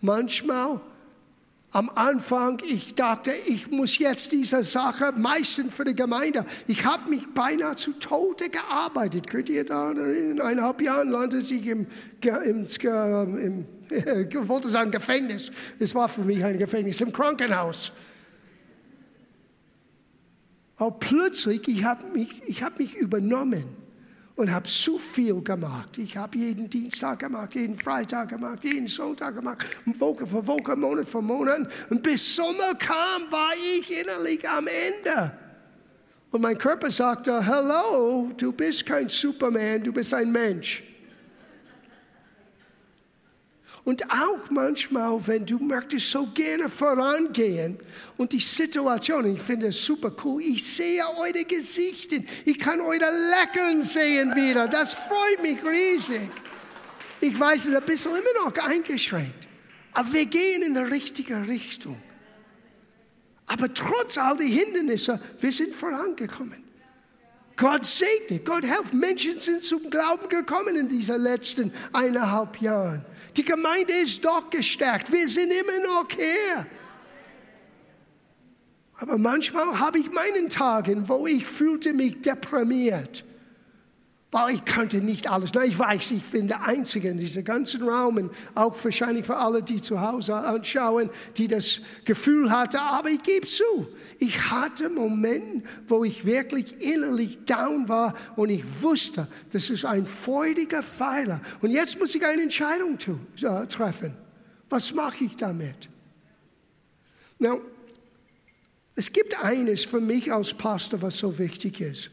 Manchmal 0.00 0.80
am 1.70 1.88
Anfang, 1.94 2.60
ich 2.66 2.96
dachte, 2.96 3.30
ich 3.46 3.70
muss 3.70 3.96
jetzt 3.98 4.32
diese 4.32 4.64
Sache 4.64 5.12
meistern 5.12 5.70
für 5.70 5.84
die 5.84 5.94
Gemeinde. 5.94 6.44
Ich 6.66 6.84
habe 6.84 7.08
mich 7.08 7.32
beinahe 7.32 7.76
zu 7.76 7.92
Tode 7.92 8.50
gearbeitet. 8.50 9.28
Könnt 9.28 9.48
ihr 9.50 9.64
da 9.64 9.92
in 9.92 10.40
eineinhalb 10.40 10.80
Jahren 10.80 11.10
landete 11.10 11.54
ich 11.54 11.66
im, 11.66 11.86
im, 12.22 12.66
im 13.38 13.66
ich 14.28 14.48
wollte 14.48 14.68
sagen 14.68 14.90
Gefängnis. 14.90 15.52
Es 15.78 15.94
war 15.94 16.08
für 16.08 16.22
mich 16.22 16.44
ein 16.44 16.58
Gefängnis, 16.58 17.00
im 17.00 17.12
Krankenhaus. 17.12 17.92
Aber 20.76 20.90
plötzlich, 20.98 21.68
ich 21.68 21.84
habe 21.84 22.04
mich, 22.08 22.62
hab 22.64 22.80
mich 22.80 22.96
übernommen 22.96 23.85
und 24.36 24.52
habe 24.52 24.68
so 24.68 24.98
viel 24.98 25.42
gemacht. 25.42 25.96
Ich 25.98 26.16
habe 26.16 26.36
jeden 26.38 26.68
Dienstag 26.68 27.18
gemacht, 27.20 27.54
jeden 27.54 27.78
Freitag 27.78 28.28
gemacht, 28.28 28.62
jeden 28.62 28.86
Sonntag 28.86 29.34
gemacht, 29.34 29.66
Woche 29.98 30.26
für 30.26 30.46
Woche, 30.46 30.76
Monat 30.76 31.08
für 31.08 31.22
Monat. 31.22 31.68
Und 31.88 32.02
bis 32.02 32.36
Sommer 32.36 32.74
kam, 32.78 33.22
war 33.30 33.52
ich 33.78 33.90
innerlich 33.90 34.46
am 34.48 34.66
Ende. 34.66 35.32
Und 36.30 36.42
mein 36.42 36.58
Körper 36.58 36.90
sagte, 36.90 37.44
hello, 37.44 38.30
du 38.36 38.52
bist 38.52 38.84
kein 38.84 39.08
Superman, 39.08 39.82
du 39.82 39.92
bist 39.92 40.12
ein 40.12 40.30
Mensch. 40.30 40.82
Und 43.86 44.02
auch 44.10 44.50
manchmal, 44.50 45.24
wenn 45.28 45.46
du 45.46 45.60
möchtest 45.60 46.10
so 46.10 46.26
gerne 46.34 46.68
vorangehen 46.68 47.78
und 48.16 48.32
die 48.32 48.40
Situation, 48.40 49.32
ich 49.32 49.40
finde 49.40 49.68
es 49.68 49.86
super 49.86 50.10
cool, 50.24 50.42
ich 50.42 50.64
sehe 50.66 51.04
eure 51.16 51.44
Gesichter, 51.44 52.16
ich 52.44 52.58
kann 52.58 52.80
eure 52.80 53.08
Lächeln 53.30 53.84
sehen 53.84 54.34
wieder, 54.34 54.66
das 54.66 54.94
freut 54.94 55.40
mich 55.40 55.64
riesig. 55.64 56.28
Ich 57.20 57.38
weiß, 57.38 57.60
es 57.60 57.66
ist 57.68 57.76
ein 57.76 57.84
bisschen 57.84 58.10
immer 58.10 58.44
noch 58.44 58.58
eingeschränkt, 58.58 59.46
aber 59.92 60.12
wir 60.12 60.26
gehen 60.26 60.62
in 60.62 60.74
die 60.74 60.80
richtige 60.80 61.46
Richtung. 61.46 62.02
Aber 63.46 63.72
trotz 63.72 64.18
all 64.18 64.36
die 64.36 64.48
Hindernisse, 64.48 65.20
wir 65.38 65.52
sind 65.52 65.72
vorangekommen. 65.72 66.65
Gott 67.56 67.84
segne, 67.84 68.38
Gott 68.40 68.64
helft. 68.64 68.92
Menschen 68.92 69.38
sind 69.40 69.62
zum 69.62 69.88
Glauben 69.90 70.28
gekommen 70.28 70.76
in 70.76 70.88
diesen 70.88 71.22
letzten 71.22 71.72
eineinhalb 71.92 72.60
Jahren. 72.60 73.04
Die 73.36 73.44
Gemeinde 73.44 73.92
ist 73.94 74.24
doch 74.24 74.50
gestärkt. 74.50 75.10
Wir 75.10 75.26
sind 75.28 75.50
immer 75.50 75.84
noch 75.86 76.08
hier. 76.10 76.66
Aber 78.98 79.18
manchmal 79.18 79.78
habe 79.78 79.98
ich 79.98 80.10
meinen 80.12 80.48
Tagen, 80.48 81.08
wo 81.08 81.26
ich 81.26 81.46
fühlte 81.46 81.92
mich 81.92 82.20
deprimiert 82.20 83.24
weil 84.32 84.56
ich 84.56 84.64
kannte 84.64 84.98
nicht 84.98 85.30
alles. 85.30 85.50
Na, 85.54 85.64
ich 85.64 85.78
weiß, 85.78 86.10
ich 86.10 86.24
bin 86.24 86.48
der 86.48 86.62
Einzige 86.66 87.08
in 87.08 87.18
diesem 87.18 87.44
ganzen 87.44 87.82
Raum 87.88 88.16
und 88.16 88.32
auch 88.54 88.76
wahrscheinlich 88.82 89.24
für 89.24 89.36
alle, 89.36 89.62
die 89.62 89.80
zu 89.80 90.00
Hause 90.00 90.34
anschauen, 90.34 91.10
die 91.36 91.48
das 91.48 91.80
Gefühl 92.04 92.50
hatten, 92.50 92.76
aber 92.76 93.08
ich 93.08 93.22
gebe 93.22 93.46
zu, 93.46 93.88
ich 94.18 94.50
hatte 94.50 94.88
Momente, 94.88 95.66
wo 95.86 96.04
ich 96.04 96.24
wirklich 96.24 96.80
innerlich 96.80 97.38
down 97.44 97.88
war 97.88 98.14
und 98.34 98.50
ich 98.50 98.64
wusste, 98.82 99.28
das 99.52 99.70
ist 99.70 99.84
ein 99.84 100.06
freudiger 100.06 100.82
Pfeiler. 100.82 101.40
Und 101.60 101.70
jetzt 101.70 101.98
muss 101.98 102.14
ich 102.14 102.24
eine 102.26 102.42
Entscheidung 102.42 102.98
tun, 102.98 103.24
äh, 103.42 103.66
treffen. 103.66 104.14
Was 104.68 104.92
mache 104.92 105.24
ich 105.24 105.36
damit? 105.36 105.88
Now, 107.38 107.60
es 108.96 109.12
gibt 109.12 109.38
eines 109.38 109.84
für 109.84 110.00
mich 110.00 110.32
als 110.32 110.52
Pastor, 110.52 111.00
was 111.02 111.16
so 111.16 111.38
wichtig 111.38 111.80
ist. 111.80 112.10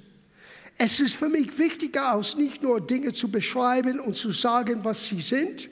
Es 0.77 0.99
ist 0.99 1.15
für 1.15 1.29
mich 1.29 1.57
wichtiger, 1.57 2.11
als 2.13 2.35
nicht 2.35 2.63
nur 2.63 2.81
Dinge 2.81 3.13
zu 3.13 3.29
beschreiben 3.29 3.99
und 3.99 4.15
zu 4.15 4.31
sagen, 4.31 4.83
was 4.83 5.05
sie 5.05 5.21
sind, 5.21 5.69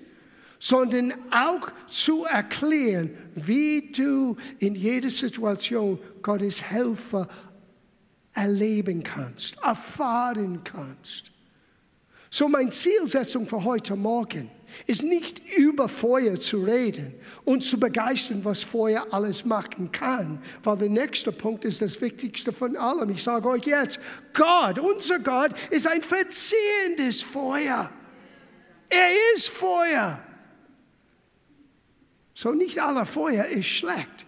sondern 0.60 1.14
auch 1.32 1.72
zu 1.88 2.26
erklären, 2.26 3.10
wie 3.34 3.92
du 3.92 4.38
in 4.60 4.76
jeder 4.76 5.10
Situation 5.10 6.00
Gottes 6.22 6.62
Helfer 6.62 7.28
erleben 8.34 9.04
kannst, 9.04 9.58
erfahren 9.64 10.64
kannst. 10.64 11.32
So 12.30 12.48
meine 12.48 12.70
Zielsetzung 12.70 13.48
für 13.48 13.64
heute 13.64 13.96
Morgen 13.96 14.50
ist 14.88 15.04
nicht 15.04 15.42
über 15.58 15.90
Feuer 15.90 16.36
zu 16.36 16.64
reden 16.64 17.14
und 17.44 17.64
zu 17.64 17.80
begeistern, 17.80 18.44
was 18.44 18.64
Feuer 18.64 19.08
alles 19.12 19.46
machen 19.46 19.92
kann. 19.92 20.42
Weil 20.64 20.78
der 20.78 20.90
nächste 20.90 21.32
Punkt 21.32 21.66
ist 21.66 21.82
das 21.82 22.00
Wichtigste 22.02 22.54
von 22.54 22.76
allem. 22.78 23.10
Ich 23.10 23.24
sage 23.24 23.48
euch 23.48 23.66
jetzt, 23.66 24.00
Gott, 24.34 24.80
unser 24.80 25.20
Gott, 25.20 25.52
ist 25.70 25.88
ein 25.88 26.02
verzehrendes 26.02 27.22
Feuer. 27.22 27.92
Er 28.90 29.10
ist 29.36 29.50
Feuer. 29.50 30.22
So 32.34 32.52
nicht 32.52 32.80
aller 32.80 33.06
Feuer 33.06 33.46
ist 33.46 33.68
schlecht. 33.68 34.26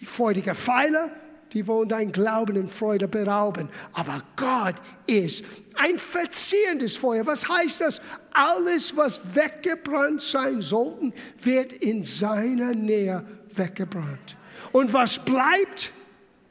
Die 0.00 0.06
freudige 0.06 0.54
Pfeile 0.54 1.10
die 1.52 1.66
wollen 1.66 1.88
dein 1.88 2.12
Glauben 2.12 2.56
und 2.56 2.70
Freude 2.70 3.08
berauben. 3.08 3.68
Aber 3.92 4.22
Gott 4.36 4.76
ist 5.06 5.44
ein 5.74 5.98
verzehrendes 5.98 6.96
Feuer. 6.96 7.26
Was 7.26 7.48
heißt 7.48 7.80
das? 7.80 8.00
Alles, 8.32 8.96
was 8.96 9.34
weggebrannt 9.34 10.22
sein 10.22 10.62
sollte, 10.62 11.12
wird 11.42 11.72
in 11.72 12.04
seiner 12.04 12.72
Nähe 12.72 13.24
weggebrannt. 13.54 14.36
Und 14.72 14.92
was 14.92 15.18
bleibt, 15.18 15.90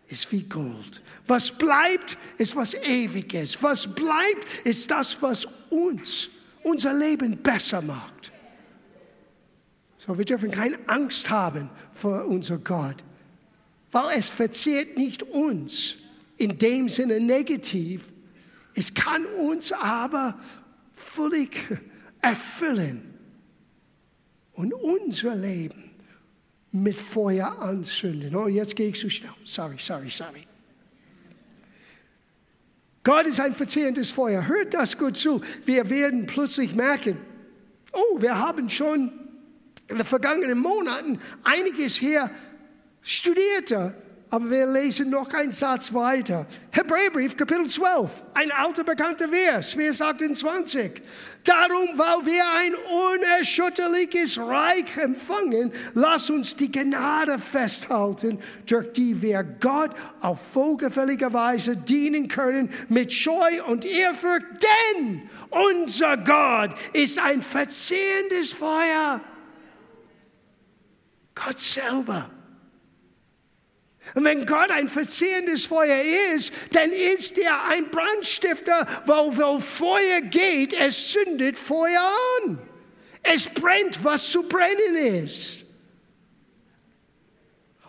ist 0.07 0.31
wie 0.31 0.43
Gold. 0.43 1.01
Was 1.27 1.51
bleibt, 1.51 2.17
ist 2.37 2.55
was 2.55 2.73
Ewiges. 2.73 3.61
Was 3.61 3.87
bleibt, 3.87 4.45
ist 4.63 4.89
das, 4.89 5.21
was 5.21 5.47
uns, 5.69 6.29
unser 6.63 6.93
Leben 6.93 7.37
besser 7.37 7.81
macht. 7.81 8.31
So, 9.99 10.17
wir 10.17 10.25
dürfen 10.25 10.49
keine 10.49 10.77
Angst 10.87 11.29
haben 11.29 11.69
vor 11.93 12.25
unser 12.25 12.57
Gott 12.57 13.03
weil 13.91 14.17
es 14.17 14.29
verzehrt 14.29 14.97
nicht 14.97 15.23
uns 15.23 15.95
in 16.37 16.57
dem 16.57 16.89
Sinne 16.89 17.19
negativ. 17.19 18.03
Es 18.75 18.93
kann 18.93 19.25
uns 19.25 19.71
aber 19.71 20.39
völlig 20.93 21.57
erfüllen 22.21 23.13
und 24.53 24.73
unser 24.73 25.35
Leben 25.35 25.91
mit 26.71 26.99
Feuer 26.99 27.59
anzünden. 27.59 28.35
Oh, 28.35 28.47
jetzt 28.47 28.75
gehe 28.75 28.89
ich 28.89 28.99
zu 28.99 29.09
schnell. 29.09 29.31
Sorry, 29.43 29.77
sorry, 29.79 30.09
sorry. 30.09 30.45
Gott 33.03 33.25
ist 33.25 33.39
ein 33.39 33.55
verzehrendes 33.55 34.11
Feuer. 34.11 34.45
Hört 34.45 34.73
das 34.73 34.97
gut 34.97 35.17
zu. 35.17 35.41
Wir 35.65 35.89
werden 35.89 36.27
plötzlich 36.27 36.75
merken, 36.75 37.17
oh, 37.91 38.21
wir 38.21 38.37
haben 38.37 38.69
schon 38.69 39.11
in 39.87 39.97
den 39.97 40.05
vergangenen 40.05 40.59
Monaten 40.59 41.19
einiges 41.43 41.95
hier 41.95 42.29
studierte 43.09 43.95
Aber 44.31 44.51
wir 44.51 44.67
lesen 44.67 45.09
noch 45.09 45.33
einen 45.33 45.51
Satz 45.51 45.91
weiter. 45.91 46.45
Hebräerbrief, 46.69 47.35
Kapitel 47.35 47.67
12, 47.67 48.25
ein 48.35 48.51
alter 48.51 48.83
bekannter 48.83 49.27
Vers, 49.27 49.73
Vers 49.73 50.01
28. 50.03 51.01
Darum, 51.43 51.97
weil 51.97 52.25
wir 52.27 52.43
ein 52.47 52.75
unerschütterliches 52.75 54.37
Reich 54.37 54.97
empfangen, 54.97 55.71
lass 55.95 56.29
uns 56.29 56.55
die 56.55 56.71
Gnade 56.71 57.39
festhalten, 57.39 58.37
durch 58.67 58.93
die 58.93 59.19
wir 59.19 59.43
Gott 59.43 59.95
auf 60.21 60.37
wohlgefällige 60.53 61.33
Weise 61.33 61.75
dienen 61.75 62.27
können 62.27 62.71
mit 62.87 63.11
Scheu 63.11 63.63
und 63.65 63.83
Ehrfurcht, 63.83 64.45
denn 64.99 65.27
unser 65.49 66.17
Gott 66.17 66.75
ist 66.93 67.17
ein 67.17 67.41
verzehrendes 67.41 68.53
Feuer. 68.53 69.21
Gott 71.33 71.59
selber 71.59 72.29
und 74.15 74.23
wenn 74.23 74.45
Gott 74.45 74.71
ein 74.71 74.89
verzehrendes 74.89 75.65
Feuer 75.65 76.01
ist, 76.35 76.51
dann 76.71 76.91
ist 76.91 77.37
er 77.37 77.65
ein 77.65 77.89
Brandstifter, 77.89 78.87
wo, 79.05 79.35
wo 79.37 79.59
Feuer 79.59 80.21
geht, 80.21 80.73
es 80.73 81.11
zündet 81.11 81.57
Feuer 81.57 82.11
an. 82.45 82.59
Es 83.21 83.45
brennt, 83.45 84.03
was 84.03 84.31
zu 84.31 84.43
brennen 84.43 85.23
ist. 85.25 85.59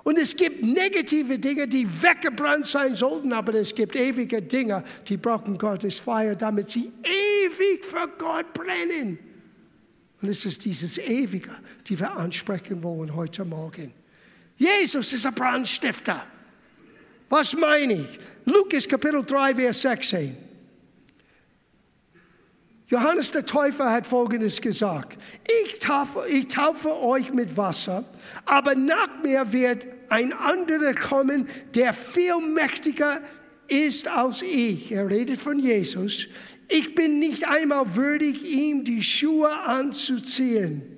Und 0.03 0.19
es 0.19 0.35
gibt 0.35 0.63
negative 0.63 1.39
Dinge, 1.39 1.69
die 1.69 1.87
weggebrannt 2.03 2.67
sein 2.67 2.97
sollten, 2.97 3.33
aber 3.33 3.55
es 3.55 3.75
gibt 3.75 3.97
ewige 3.97 4.43
Dinge, 4.43 4.83
die 5.07 5.17
brauchen 5.17 5.57
Gottes 5.57 6.01
Feuer, 6.01 6.35
damit 6.35 6.71
sie 6.71 6.91
ewig 7.05 7.85
für 7.85 8.09
Gott 8.19 8.53
brennen. 8.53 9.19
Und 10.21 10.29
es 10.29 10.45
ist 10.45 10.65
dieses 10.65 10.99
Ewige, 10.99 11.53
die 11.87 11.99
wir 11.99 12.17
ansprechen 12.17 12.83
wollen 12.83 13.15
heute 13.15 13.45
Morgen. 13.45 14.00
Jesus 14.61 15.15
ist 15.15 15.25
ein 15.25 15.35
Brandstifter. 15.35 16.23
Was 17.31 17.57
meine 17.57 17.95
ich? 17.95 18.19
Lukas 18.45 18.87
Kapitel 18.87 19.25
3, 19.25 19.55
Vers 19.55 19.81
16. 19.81 20.37
Johannes 22.89 23.31
der 23.31 23.47
Täufer 23.47 23.91
hat 23.91 24.07
Folgendes 24.07 24.61
gesagt. 24.61 25.17
Ich 25.65 25.79
taufe, 25.79 26.27
ich 26.29 26.49
taufe 26.49 26.95
euch 27.01 27.33
mit 27.33 27.57
Wasser, 27.57 28.05
aber 28.45 28.75
nach 28.75 29.23
mir 29.23 29.51
wird 29.51 29.87
ein 30.11 30.35
anderer 30.35 30.93
kommen, 30.93 31.49
der 31.75 31.95
viel 31.95 32.37
mächtiger 32.53 33.23
ist 33.67 34.09
als 34.09 34.43
ich. 34.43 34.93
Er 34.93 35.09
redet 35.09 35.39
von 35.39 35.59
Jesus. 35.59 36.27
Ich 36.69 36.95
bin 36.95 37.19
nicht 37.19 37.49
einmal 37.49 37.97
würdig, 37.97 38.45
ihm 38.45 38.85
die 38.85 39.03
Schuhe 39.03 39.57
anzuziehen. 39.57 40.90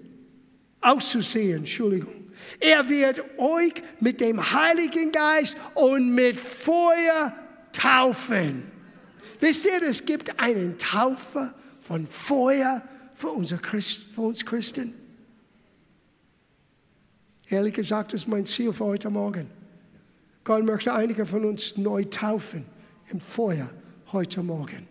Auszuziehen, 0.83 1.59
Entschuldigung. 1.59 2.31
Er 2.61 2.89
wird 2.89 3.23
euch 3.39 3.75
mit 4.01 4.21
dem 4.21 4.53
Heiligen 4.53 5.12
Geist 5.12 5.57
und 5.75 6.15
mit 6.15 6.37
Feuer 6.37 7.33
taufen. 7.73 8.71
Wisst 9.41 9.65
ihr, 9.65 9.83
es 9.83 10.05
gibt 10.05 10.39
einen 10.39 10.77
Taufe 10.79 11.55
von 11.81 12.07
Feuer 12.07 12.83
für, 13.15 13.29
unser 13.29 13.59
Christ, 13.59 14.07
für 14.15 14.23
uns 14.23 14.45
Christen. 14.45 14.95
Ehrlich 17.49 17.75
gesagt, 17.75 18.12
das 18.12 18.23
ist 18.23 18.29
mein 18.29 18.47
Ziel 18.47 18.73
für 18.73 18.85
heute 18.85 19.11
Morgen. 19.11 19.51
Gott 20.45 20.65
möchte 20.65 20.93
einige 20.93 21.27
von 21.27 21.45
uns 21.45 21.77
neu 21.77 22.05
taufen 22.05 22.67
im 23.11 23.21
Feuer 23.21 23.71
heute 24.12 24.43
Morgen. 24.43 24.89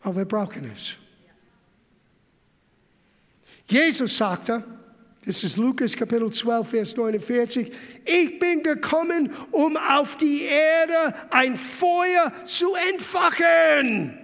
Aber 0.00 0.16
wir 0.16 0.24
brauchen 0.24 0.70
es. 0.74 0.96
Jesus 3.70 4.16
sagte, 4.16 4.64
das 5.24 5.44
ist 5.44 5.56
Lukas 5.58 5.94
Kapitel 5.94 6.28
12, 6.28 6.68
Vers 6.68 6.96
49. 6.96 7.72
Ich 8.04 8.38
bin 8.40 8.64
gekommen, 8.64 9.30
um 9.52 9.76
auf 9.76 10.16
die 10.16 10.42
Erde 10.42 11.14
ein 11.30 11.56
Feuer 11.56 12.32
zu 12.44 12.74
entfachen. 12.92 14.18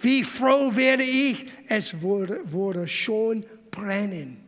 Wie 0.00 0.24
froh 0.24 0.74
werde 0.74 1.04
ich, 1.04 1.46
es 1.68 2.02
wurde, 2.02 2.40
wurde 2.44 2.88
schon 2.88 3.46
brennen. 3.70 4.38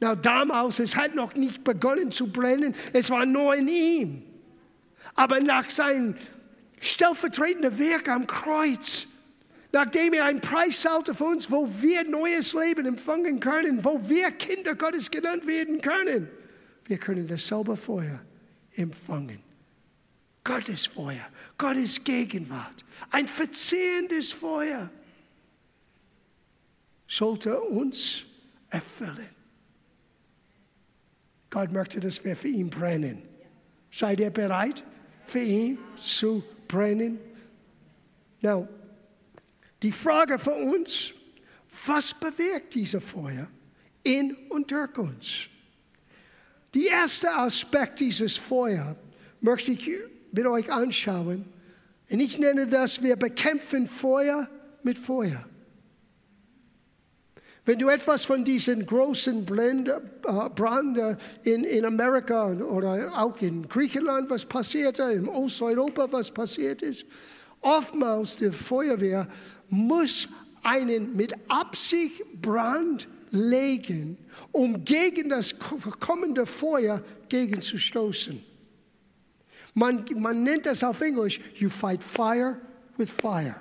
Na, 0.00 0.16
damals, 0.16 0.78
es 0.78 0.94
hat 0.94 1.14
noch 1.14 1.34
nicht 1.34 1.64
begonnen 1.64 2.10
zu 2.10 2.26
brennen, 2.26 2.74
es 2.92 3.08
war 3.08 3.24
nur 3.24 3.54
in 3.54 3.68
ihm. 3.68 4.22
Aber 5.14 5.40
nach 5.40 5.70
seinem 5.70 6.14
stellvertretenden 6.80 7.78
Werk 7.78 8.08
am 8.08 8.26
Kreuz 8.26 9.06
nachdem 9.72 10.12
er 10.12 10.26
einen 10.26 10.40
Preis 10.40 10.80
zahlte 10.80 11.14
für 11.14 11.24
uns, 11.24 11.50
wo 11.50 11.68
wir 11.80 12.04
neues 12.04 12.52
Leben 12.52 12.86
empfangen 12.86 13.40
können, 13.40 13.84
wo 13.84 14.08
wir 14.08 14.30
Kinder 14.32 14.74
Gottes 14.74 15.10
genannt 15.10 15.46
werden 15.46 15.80
können. 15.80 16.28
Wir 16.84 16.98
können 16.98 17.26
dasselbe 17.26 17.76
Feuer 17.76 18.20
empfangen. 18.74 19.42
Gottes 20.44 20.86
Feuer, 20.86 21.26
Gottes 21.56 22.02
Gegenwart, 22.02 22.84
ein 23.10 23.26
verzehrendes 23.26 24.32
Feuer 24.32 24.90
sollte 27.06 27.60
uns 27.60 28.24
erfüllen. 28.68 29.28
Gott 31.50 31.70
möchte, 31.70 32.00
dass 32.00 32.24
wir 32.24 32.36
für 32.36 32.48
ihn 32.48 32.70
brennen. 32.70 33.22
Seid 33.90 34.20
ihr 34.20 34.30
bereit, 34.30 34.82
für 35.24 35.40
ihn 35.42 35.78
zu 35.96 36.42
brennen? 36.66 37.18
Now, 38.40 38.66
die 39.82 39.92
Frage 39.92 40.38
für 40.38 40.54
uns, 40.54 41.12
was 41.86 42.14
bewirkt 42.14 42.74
dieser 42.74 43.00
Feuer 43.00 43.48
in 44.02 44.36
und 44.48 44.70
durch 44.70 44.96
uns? 44.98 45.48
Der 46.74 46.90
erste 46.90 47.34
Aspekt 47.34 48.00
dieses 48.00 48.36
Feuers 48.36 48.96
möchte 49.40 49.72
ich 49.72 49.90
mit 50.30 50.46
euch 50.46 50.72
anschauen. 50.72 51.44
Und 52.10 52.20
ich 52.20 52.38
nenne 52.38 52.66
das, 52.66 53.02
wir 53.02 53.16
bekämpfen 53.16 53.88
Feuer 53.88 54.48
mit 54.82 54.98
Feuer. 54.98 55.44
Wenn 57.64 57.78
du 57.78 57.88
etwas 57.88 58.24
von 58.24 58.44
diesen 58.44 58.84
großen 58.84 59.46
Brand 59.46 59.88
äh, 60.98 61.16
in, 61.44 61.62
in 61.62 61.84
Amerika 61.84 62.48
oder 62.48 63.12
auch 63.16 63.40
in 63.40 63.68
Griechenland, 63.68 64.28
was 64.30 64.44
passierte, 64.44 65.04
in 65.04 65.28
Osteuropa, 65.28 66.08
was 66.10 66.30
passiert 66.30 66.82
ist, 66.82 67.04
oftmals 67.60 68.38
die 68.38 68.50
Feuerwehr 68.50 69.28
muss 69.72 70.28
einen 70.62 71.16
mit 71.16 71.34
Absicht 71.48 72.22
Brand 72.40 73.08
legen, 73.30 74.18
um 74.52 74.84
gegen 74.84 75.30
das 75.30 75.54
kommende 75.58 76.44
Feuer 76.44 77.02
gegenzustoßen. 77.30 78.44
Man, 79.72 80.04
man 80.16 80.42
nennt 80.42 80.66
das 80.66 80.84
auf 80.84 81.00
Englisch, 81.00 81.40
you 81.54 81.70
fight 81.70 82.02
fire 82.02 82.60
with 82.98 83.10
fire. 83.10 83.56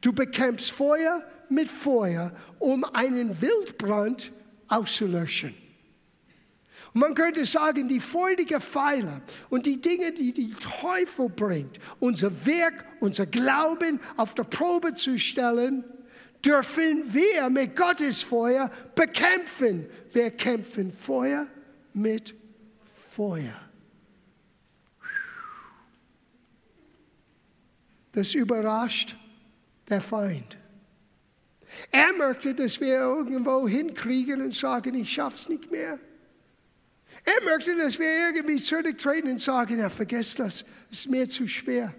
Du 0.00 0.12
bekämpfst 0.12 0.70
Feuer 0.70 1.22
mit 1.48 1.68
Feuer, 1.68 2.32
um 2.60 2.84
einen 2.84 3.40
Wildbrand 3.40 4.30
auszulöschen. 4.68 5.54
Und 6.94 7.00
man 7.00 7.14
könnte 7.14 7.46
sagen, 7.46 7.88
die 7.88 8.00
freudige 8.00 8.60
Pfeiler 8.60 9.22
und 9.48 9.64
die 9.64 9.80
Dinge, 9.80 10.12
die 10.12 10.32
die 10.32 10.50
Teufel 10.50 11.30
bringt, 11.30 11.78
unser 12.00 12.46
Werk, 12.46 12.84
unser 13.00 13.26
Glauben 13.26 13.98
auf 14.16 14.34
der 14.34 14.44
Probe 14.44 14.92
zu 14.94 15.18
stellen, 15.18 15.84
dürfen 16.44 17.14
wir 17.14 17.48
mit 17.48 17.76
Gottes 17.76 18.22
Feuer 18.22 18.70
bekämpfen. 18.94 19.86
Wir 20.12 20.30
kämpfen 20.32 20.92
Feuer 20.92 21.46
mit 21.94 22.34
Feuer. 23.10 23.54
Das 28.12 28.34
überrascht 28.34 29.16
der 29.88 30.02
Feind. 30.02 30.58
Er 31.90 32.12
möchte, 32.18 32.54
dass 32.54 32.78
wir 32.80 32.98
irgendwo 32.98 33.66
hinkriegen 33.66 34.42
und 34.42 34.54
sagen, 34.54 34.94
ich 34.94 35.10
schaff's 35.10 35.48
nicht 35.48 35.70
mehr. 35.70 35.98
Er 37.24 37.44
möchte, 37.44 37.76
dass 37.76 37.98
wir 37.98 38.08
irgendwie 38.08 38.56
zurücktreten 38.56 39.30
und 39.30 39.40
sagen, 39.40 39.78
ja, 39.78 39.88
vergesst 39.88 40.38
das, 40.38 40.64
es 40.90 41.00
ist 41.00 41.10
mir 41.10 41.28
zu 41.28 41.46
schwer. 41.46 41.94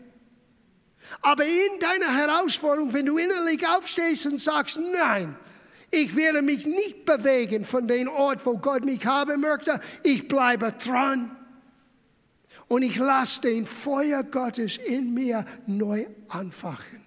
Aber 1.22 1.46
in 1.46 1.80
deiner 1.80 2.16
Herausforderung, 2.16 2.94
wenn 2.94 3.06
du 3.06 3.18
innerlich 3.18 3.66
aufstehst 3.68 4.26
und 4.26 4.40
sagst, 4.40 4.80
nein, 4.80 5.36
ich 5.92 6.16
werde 6.16 6.42
mich 6.42 6.66
nicht 6.66 7.06
bewegen 7.06 7.66
von 7.66 7.88
dem 7.88 8.10
Ort, 8.10 8.46
wo 8.46 8.58
Gott 8.58 8.84
mich 8.84 9.06
haben 9.06 9.42
möchte, 9.42 9.80
ich 10.02 10.28
bleibe 10.28 10.72
dran. 10.72 11.38
Und 12.68 12.82
ich 12.82 12.98
lasse 12.98 13.42
den 13.42 13.68
Feuer 13.68 14.24
Gottes 14.24 14.78
in 14.78 15.14
mir 15.14 15.46
neu 15.68 16.08
anfachen. 16.30 17.06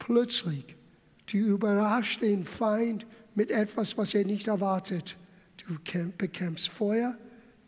Plötzlich, 0.00 0.74
du 1.26 1.38
überraschst 1.38 2.22
den 2.22 2.44
Feind 2.44 3.06
mit 3.34 3.50
etwas, 3.50 3.96
was 3.96 4.14
er 4.14 4.24
nicht 4.24 4.48
erwartet. 4.48 5.16
Du 5.66 5.78
bekämpfst 6.18 6.68
Feuer 6.68 7.16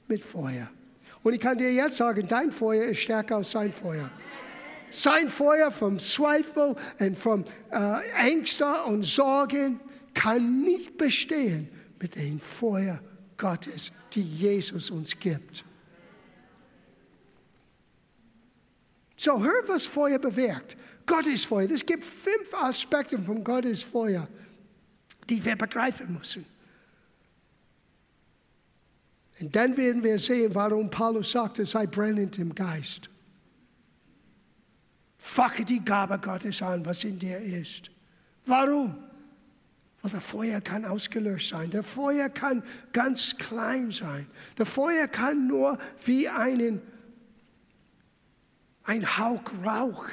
mit 0.08 0.22
Feuer. 0.22 0.70
Und 1.22 1.32
ich 1.32 1.40
kann 1.40 1.56
dir 1.56 1.72
jetzt 1.72 1.96
sagen, 1.96 2.26
dein 2.28 2.52
Feuer 2.52 2.84
ist 2.84 3.00
stärker 3.00 3.36
als 3.36 3.50
sein 3.50 3.72
Feuer. 3.72 4.10
Sein 4.90 5.28
Feuer 5.28 5.70
vom 5.70 5.98
Zweifel 5.98 6.76
und 6.98 7.18
vom 7.18 7.44
äh, 7.70 8.28
Ängsten 8.28 8.74
und 8.86 9.04
Sorgen 9.04 9.80
kann 10.12 10.62
nicht 10.62 10.96
bestehen 10.96 11.68
mit 12.00 12.14
dem 12.16 12.38
Feuer 12.38 13.00
Gottes, 13.36 13.90
die 14.12 14.22
Jesus 14.22 14.90
uns 14.90 15.18
gibt. 15.18 15.64
So, 19.16 19.42
hör, 19.42 19.62
was 19.66 19.86
Feuer 19.86 20.18
bewirkt. 20.18 20.76
Gottes 21.06 21.44
Feuer. 21.44 21.70
Es 21.70 21.84
gibt 21.84 22.04
fünf 22.04 22.52
Aspekte 22.54 23.18
von 23.18 23.42
Gottes 23.42 23.82
Feuer, 23.82 24.28
die 25.28 25.44
wir 25.44 25.56
begreifen 25.56 26.12
müssen. 26.12 26.46
Und 29.40 29.54
dann 29.56 29.76
werden 29.76 30.02
wir 30.02 30.18
sehen, 30.18 30.54
warum 30.54 30.90
Paulus 30.90 31.32
sagte, 31.32 31.66
sei 31.66 31.86
brennend 31.86 32.38
im 32.38 32.54
Geist. 32.54 33.10
Fache 35.18 35.64
die 35.64 35.84
Gabe 35.84 36.18
Gottes 36.18 36.62
an, 36.62 36.84
was 36.84 37.02
in 37.02 37.18
dir 37.18 37.38
ist. 37.38 37.90
Warum? 38.46 38.94
Weil 40.02 40.10
der 40.10 40.20
Feuer 40.20 40.60
kann 40.60 40.84
ausgelöscht 40.84 41.50
sein. 41.50 41.70
Der 41.70 41.82
Feuer 41.82 42.28
kann 42.28 42.62
ganz 42.92 43.36
klein 43.36 43.90
sein. 43.90 44.26
Der 44.58 44.66
Feuer 44.66 45.08
kann 45.08 45.46
nur 45.46 45.78
wie 46.04 46.28
einen, 46.28 46.82
ein 48.84 49.18
Hauch 49.18 49.42
Rauch, 49.64 50.06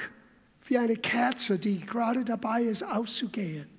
wie 0.66 0.78
eine 0.78 0.96
Kerze, 0.96 1.58
die 1.58 1.80
gerade 1.80 2.24
dabei 2.24 2.62
ist, 2.62 2.82
auszugehen. 2.82 3.71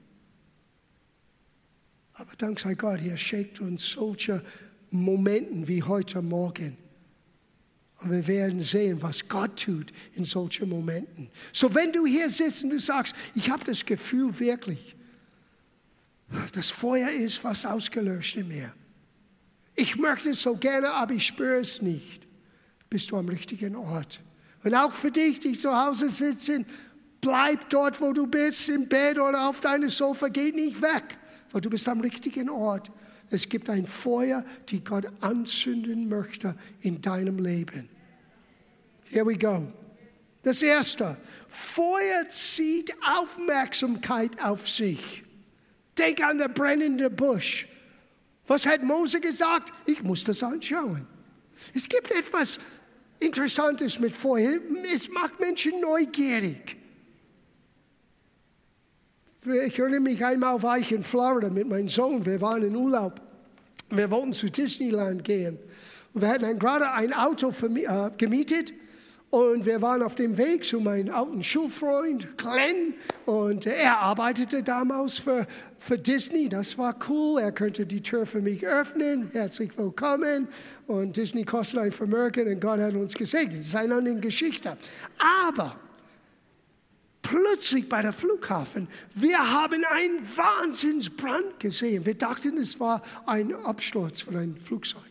Aber 2.14 2.36
dank 2.38 2.60
sei 2.60 2.76
Gott, 2.76 3.02
er 3.02 3.18
schickt 3.18 3.60
uns 3.60 3.90
solche 3.90 4.44
Momenten 4.92 5.68
wie 5.68 5.82
heute 5.82 6.22
Morgen. 6.22 6.78
Und 8.02 8.12
wir 8.12 8.28
werden 8.28 8.60
sehen, 8.60 9.02
was 9.02 9.28
Gott 9.28 9.64
tut 9.64 9.92
in 10.14 10.26
solchen 10.26 10.70
Momenten. 10.70 11.30
So, 11.52 11.74
wenn 11.74 11.92
du 11.92 12.06
hier 12.06 12.30
sitzt 12.30 12.64
und 12.64 12.72
du 12.72 12.80
sagst, 12.80 13.16
ich 13.34 13.50
habe 13.50 13.64
das 13.64 13.86
Gefühl 13.86 14.40
wirklich, 14.40 14.96
das 16.54 16.70
Feuer 16.70 17.10
ist 17.10 17.38
fast 17.38 17.66
ausgelöscht 17.66 18.36
in 18.38 18.48
mir. 18.48 18.74
Ich 19.76 19.96
möchte 19.96 20.32
es 20.32 20.42
so 20.42 20.56
gerne, 20.56 20.92
aber 20.92 21.14
ich 21.14 21.26
spüre 21.26 21.60
es 21.60 21.82
nicht. 21.82 22.28
Bist 22.90 23.12
du 23.12 23.18
am 23.18 23.30
richtigen 23.30 23.76
Ort. 23.76 24.20
Und 24.64 24.76
auch 24.76 24.92
für 24.92 25.12
dich, 25.12 25.40
die 25.40 25.54
zu 25.54 25.76
Hause 25.76 26.10
sitzen, 26.10 26.66
bleib 27.22 27.70
dort, 27.70 28.00
wo 28.02 28.14
du 28.14 28.28
bist, 28.28 28.70
im 28.70 28.88
Bett 28.88 29.18
oder 29.18 29.50
auf 29.50 29.62
deinem 29.62 29.90
Sofa, 29.90 30.28
geh 30.28 30.52
nicht 30.52 30.82
weg, 30.82 31.18
weil 31.54 31.62
du 31.62 31.70
bist 31.70 31.88
am 31.88 32.02
richtigen 32.02 32.50
Ort. 32.50 32.92
Es 33.30 33.48
gibt 33.48 33.70
ein 33.70 33.88
Feuer, 33.88 34.44
die 34.68 34.84
Gott 34.84 35.06
anzünden 35.22 36.10
möchte 36.10 36.56
in 36.82 37.00
deinem 37.00 37.40
Leben. 37.40 37.88
Here 39.06 39.26
we 39.26 39.38
go. 39.38 39.66
Das 40.42 40.62
erste, 40.62 41.16
Feuer 41.48 42.28
zieht 42.30 42.94
Aufmerksamkeit 43.02 44.44
auf 44.44 44.70
sich. 44.70 45.24
Denk 45.98 46.22
an 46.22 46.40
der 46.40 46.50
brennende 46.50 47.10
Busch. 47.10 47.68
Was 48.48 48.66
hat 48.66 48.84
Mose 48.84 49.22
gesagt? 49.22 49.72
Ich 49.86 50.04
muss 50.04 50.24
das 50.24 50.44
anschauen. 50.44 51.08
Es 51.74 51.88
gibt 51.88 52.12
etwas 52.12 52.60
Interessantes 53.20 54.00
mit 54.00 54.14
Feuer. 54.14 54.58
Es 54.94 55.08
macht 55.08 55.40
Menschen 55.40 55.80
neugierig. 55.80 56.83
Ich 59.46 59.78
erinnere 59.78 60.00
mich 60.00 60.24
einmal 60.24 60.64
war 60.64 60.78
ich 60.78 60.94
in 60.94 61.04
Florida 61.04 61.50
mit 61.50 61.68
meinem 61.68 61.90
Sohn. 61.90 62.26
Wir 62.26 62.40
waren 62.40 62.64
in 62.64 62.76
Urlaub. 62.76 63.20
Wir 63.90 64.10
wollten 64.10 64.32
zu 64.32 64.50
Disneyland 64.50 65.24
gehen. 65.26 65.60
Und 66.14 66.22
wir 66.22 66.30
hatten 66.30 66.58
gerade 66.60 66.90
ein 66.92 67.12
Auto 67.12 67.50
äh, 67.50 68.10
gemietet 68.18 68.72
und 69.32 69.66
wir 69.66 69.82
waren 69.82 70.02
auf 70.04 70.16
dem 70.16 70.38
Weg 70.38 70.64
zu 70.64 70.80
meinem 70.80 71.14
alten 71.14 71.44
Schulfreund 71.44 72.38
Glenn 72.38 72.94
und 73.26 73.66
er 73.66 74.00
arbeitete 74.00 74.64
damals 74.64 75.18
für, 75.18 75.46
für 75.78 75.98
Disney. 75.98 76.48
Das 76.48 76.78
war 76.78 76.96
cool. 77.10 77.42
Er 77.42 77.52
könnte 77.52 77.86
die 77.86 78.02
Tür 78.02 78.26
für 78.26 78.42
mich 78.42 78.66
öffnen. 78.66 79.30
Herzlich 79.34 79.78
willkommen. 79.78 80.48
Und 80.88 81.18
Disney 81.18 81.44
kostet 81.44 81.80
ein 81.80 81.92
Vermögen 81.92 82.48
und 82.48 82.62
Gott 82.62 82.80
hat 82.80 82.94
uns 82.94 83.16
gesegnet. 83.16 83.60
Das 83.60 83.66
ist 83.66 83.76
eine 83.76 83.96
andere 83.96 84.18
Geschichte. 84.18 84.78
Aber 85.18 85.76
plötzlich 87.24 87.90
bei 87.90 88.04
der 88.04 88.14
Flughafen, 88.14 88.88
wir 89.16 89.52
haben 89.52 89.84
einen 89.90 90.22
Wahnsinnsbrand 90.38 91.60
gesehen. 91.60 92.06
Wir 92.06 92.16
dachten, 92.16 92.58
es 92.58 92.80
war 92.80 93.02
ein 93.26 93.56
Absturz 93.56 94.22
von 94.22 94.38
einem 94.38 94.58
Flugzeug. 94.58 95.02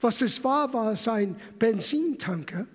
Was 0.00 0.20
es 0.20 0.44
war, 0.44 0.72
war 0.72 0.92
es 0.92 1.08
ein 1.08 1.34
Benzintanker 1.58 2.66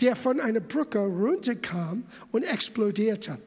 der 0.00 0.16
von 0.16 0.40
einer 0.40 0.60
Brücke 0.60 0.98
runterkam 0.98 2.04
und 2.32 2.42
explodierte. 2.42 3.38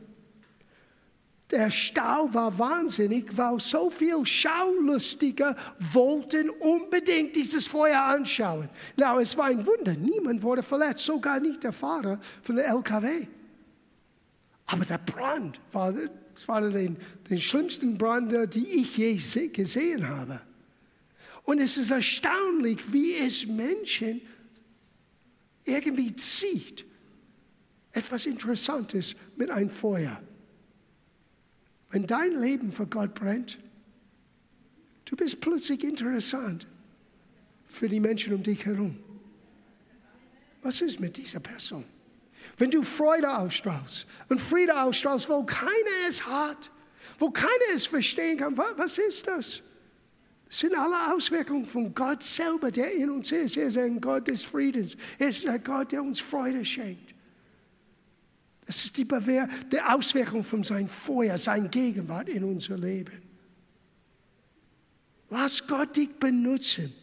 Der 1.52 1.70
Stau 1.70 2.30
war 2.32 2.58
wahnsinnig, 2.58 3.38
weil 3.38 3.60
so 3.60 3.90
viele 3.90 4.26
Schaulustige 4.26 5.56
wollten 5.80 6.50
unbedingt 6.50 7.36
dieses 7.36 7.68
Feuer 7.68 8.02
anschauen. 8.02 8.70
Na, 8.98 9.20
es 9.20 9.38
war 9.38 9.46
ein 9.46 9.66
Wunder, 9.66 9.94
niemand 9.94 10.42
wurde 10.42 10.64
verletzt, 10.64 11.06
sogar 11.06 11.40
nicht 11.40 11.64
der 11.64 11.74
Fahrer 11.74 12.20
von 12.42 12.56
der 12.56 12.68
LKW. 12.68 13.28
Aber 14.66 14.86
der 14.86 14.98
Brand 14.98 15.60
war, 15.72 15.94
das 15.94 16.48
war 16.48 16.62
den, 16.70 16.98
den 17.30 17.40
schlimmsten 17.40 17.98
Brand, 17.98 18.32
den 18.32 18.66
ich 18.66 18.98
je 18.98 19.48
gesehen 19.50 20.08
habe. 20.08 20.42
Und 21.44 21.60
es 21.60 21.78
ist 21.78 21.92
erstaunlich, 21.92 22.80
wie 22.92 23.16
es 23.16 23.46
Menschen 23.46 24.22
irgendwie 25.66 26.16
zieht. 26.16 26.86
Etwas 27.92 28.26
Interessantes 28.26 29.16
mit 29.36 29.52
einem 29.52 29.70
Feuer. 29.70 30.22
Wenn 31.90 32.08
dein 32.08 32.42
Leben 32.42 32.72
für 32.72 32.88
Gott 32.88 33.14
brennt, 33.14 33.60
du 35.06 35.16
bist 35.16 35.40
plötzlich 35.42 35.84
interessant 35.84 36.66
für 37.68 37.88
die 37.88 38.00
Menschen 38.00 38.34
um 38.34 38.42
dich 38.42 38.66
herum. 38.66 38.98
Was 40.64 40.82
ist 40.82 41.00
mit 41.00 41.18
dieser 41.18 41.40
Person? 41.40 41.84
Wenn 42.58 42.72
du 42.72 42.84
Freude 42.84 43.38
ausstrahlst 43.38 44.06
und 44.30 44.40
Friede 44.40 44.82
ausstrahlst, 44.82 45.30
wo 45.30 45.44
keiner 45.44 46.08
es 46.08 46.26
hat, 46.26 46.72
wo 47.20 47.30
keiner 47.30 47.50
es 47.74 47.86
verstehen 47.86 48.38
kann, 48.38 48.58
was 48.58 48.98
ist 48.98 49.28
das? 49.28 49.62
Das 50.48 50.60
sind 50.60 50.78
alle 50.78 51.14
Auswirkungen 51.14 51.66
von 51.66 51.96
Gott 51.96 52.22
selber, 52.22 52.70
der 52.70 52.94
in 52.94 53.10
uns 53.10 53.32
ist. 53.32 53.58
Er 53.58 53.68
ist 53.68 53.78
ein 53.78 54.00
Gott 54.00 54.28
des 54.28 54.44
Friedens. 54.44 54.96
Er 55.18 55.30
ist 55.30 55.48
ein 55.48 55.64
Gott, 55.64 55.92
der 55.92 56.04
uns 56.04 56.20
Freude 56.20 56.64
schenkt. 56.64 57.16
Das 58.66 58.86
ist 58.86 58.96
die, 58.98 59.06
Bewehr, 59.06 59.50
die 59.72 59.82
Auswirkung 59.82 60.44
von 60.44 60.64
seinem 60.64 60.88
Feuer, 60.88 61.38
sein 61.38 61.70
Gegenwart 61.72 62.30
in 62.30 62.44
unser 62.44 62.78
Leben. 62.78 63.22
Lass 65.30 65.66
Gott 65.66 65.96
dich 65.96 66.12
benutzen, 66.20 66.94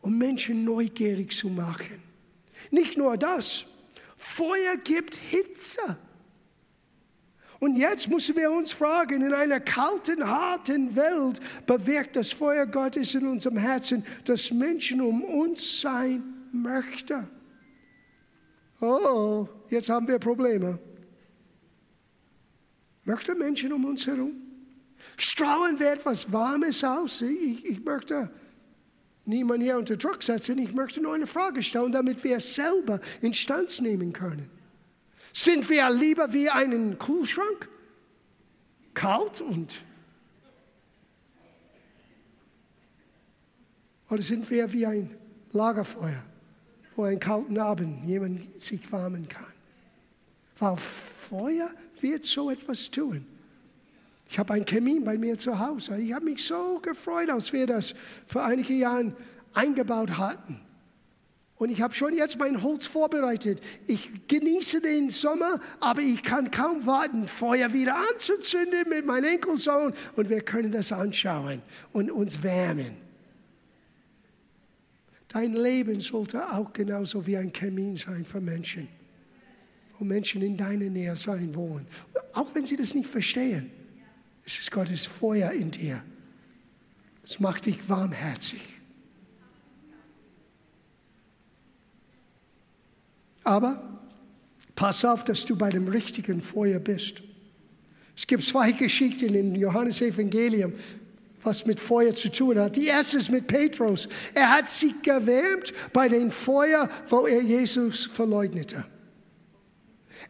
um 0.00 0.16
Menschen 0.16 0.64
neugierig 0.64 1.36
zu 1.36 1.48
machen. 1.48 2.00
Nicht 2.70 2.96
nur 2.96 3.16
das, 3.16 3.66
Feuer 4.18 4.76
gibt 4.76 5.16
Hitze. 5.16 5.96
Und 7.60 7.76
jetzt 7.76 8.08
müssen 8.08 8.36
wir 8.36 8.50
uns 8.52 8.72
fragen, 8.72 9.22
in 9.22 9.32
einer 9.32 9.58
kalten, 9.58 10.28
harten 10.28 10.94
Welt 10.94 11.40
bewirkt 11.66 12.14
das 12.16 12.32
Feuer 12.32 12.66
Gottes 12.66 13.14
in 13.14 13.26
unserem 13.26 13.56
Herzen, 13.56 14.04
dass 14.24 14.52
Menschen 14.52 15.00
um 15.00 15.24
uns 15.24 15.80
sein 15.80 16.22
möchten. 16.52 17.26
Oh, 18.80 19.48
jetzt 19.70 19.88
haben 19.88 20.06
wir 20.06 20.18
Probleme. 20.18 20.78
Möchten 23.04 23.38
Menschen 23.38 23.72
um 23.72 23.84
uns 23.86 24.06
herum? 24.06 24.34
Strahlen 25.16 25.80
wir 25.80 25.92
etwas 25.92 26.32
Warmes 26.32 26.84
aus? 26.84 27.22
Ich, 27.22 27.64
ich 27.64 27.84
möchte 27.84 28.30
niemanden 29.28 29.62
hier 29.62 29.78
unter 29.78 29.96
Druck 29.96 30.22
setzen. 30.22 30.58
Ich 30.58 30.72
möchte 30.72 31.00
nur 31.00 31.14
eine 31.14 31.26
Frage 31.26 31.62
stellen, 31.62 31.92
damit 31.92 32.24
wir 32.24 32.36
es 32.36 32.54
selber 32.54 33.00
in 33.20 33.34
Stand 33.34 33.80
nehmen 33.80 34.12
können. 34.12 34.50
Sind 35.32 35.68
wir 35.70 35.88
lieber 35.90 36.32
wie 36.32 36.50
einen 36.50 36.98
Kühlschrank? 36.98 37.68
Kalt 38.94 39.40
und. 39.40 39.82
Oder 44.10 44.22
sind 44.22 44.48
wir 44.50 44.72
wie 44.72 44.86
ein 44.86 45.16
Lagerfeuer, 45.52 46.24
wo 46.96 47.04
einen 47.04 47.20
kalten 47.20 47.58
Abend 47.58 48.08
jemand 48.08 48.60
sich 48.60 48.90
warmen 48.90 49.28
kann? 49.28 49.52
Weil 50.58 50.76
Feuer 50.78 51.70
wird 52.00 52.24
so 52.24 52.50
etwas 52.50 52.90
tun. 52.90 53.26
Ich 54.28 54.38
habe 54.38 54.54
einen 54.54 54.64
Kamin 54.64 55.04
bei 55.04 55.16
mir 55.16 55.38
zu 55.38 55.58
Hause. 55.58 55.98
Ich 55.98 56.12
habe 56.12 56.26
mich 56.26 56.44
so 56.44 56.78
gefreut, 56.80 57.30
als 57.30 57.52
wir 57.52 57.66
das 57.66 57.94
vor 58.26 58.44
einigen 58.44 58.78
Jahren 58.78 59.16
eingebaut 59.54 60.18
hatten. 60.18 60.60
Und 61.56 61.70
ich 61.70 61.82
habe 61.82 61.92
schon 61.92 62.14
jetzt 62.14 62.38
mein 62.38 62.62
Holz 62.62 62.86
vorbereitet. 62.86 63.60
Ich 63.88 64.28
genieße 64.28 64.80
den 64.80 65.10
Sommer, 65.10 65.60
aber 65.80 66.02
ich 66.02 66.22
kann 66.22 66.50
kaum 66.52 66.86
warten, 66.86 67.26
Feuer 67.26 67.72
wieder 67.72 67.96
anzuzünden 67.96 68.88
mit 68.88 69.04
meinem 69.04 69.24
Enkelsohn 69.24 69.92
und 70.14 70.30
wir 70.30 70.40
können 70.42 70.70
das 70.70 70.92
anschauen 70.92 71.62
und 71.92 72.12
uns 72.12 72.42
wärmen. 72.44 72.96
Dein 75.26 75.54
Leben 75.54 76.00
sollte 76.00 76.48
auch 76.52 76.72
genauso 76.72 77.26
wie 77.26 77.36
ein 77.36 77.52
Kamin 77.52 77.96
sein 77.96 78.24
für 78.24 78.40
Menschen, 78.40 78.88
wo 79.98 80.04
Menschen 80.04 80.42
in 80.42 80.56
deiner 80.56 80.88
Nähe 80.88 81.16
sein 81.16 81.54
wollen. 81.56 81.86
Auch 82.34 82.54
wenn 82.54 82.64
sie 82.64 82.76
das 82.76 82.94
nicht 82.94 83.08
verstehen, 83.08 83.72
es 84.48 84.58
ist 84.60 84.70
Gottes 84.70 85.04
Feuer 85.04 85.50
in 85.52 85.70
dir. 85.70 86.02
Es 87.22 87.38
macht 87.38 87.66
dich 87.66 87.86
warmherzig. 87.86 88.62
Aber 93.44 94.00
pass 94.74 95.04
auf, 95.04 95.22
dass 95.22 95.44
du 95.44 95.54
bei 95.54 95.68
dem 95.68 95.88
richtigen 95.88 96.40
Feuer 96.40 96.78
bist. 96.78 97.22
Es 98.16 98.26
gibt 98.26 98.42
zwei 98.42 98.72
Geschichten 98.72 99.34
im 99.34 99.54
Johannesevangelium, 99.54 100.72
was 101.42 101.66
mit 101.66 101.78
Feuer 101.78 102.14
zu 102.14 102.32
tun 102.32 102.58
hat. 102.58 102.76
Die 102.76 102.86
erste 102.86 103.18
ist 103.18 103.30
mit 103.30 103.48
Petrus. 103.48 104.08
Er 104.32 104.50
hat 104.50 104.66
sich 104.66 105.02
gewärmt 105.02 105.74
bei 105.92 106.08
dem 106.08 106.30
Feuer, 106.30 106.88
wo 107.08 107.26
er 107.26 107.42
Jesus 107.42 108.06
verleugnete. 108.06 108.86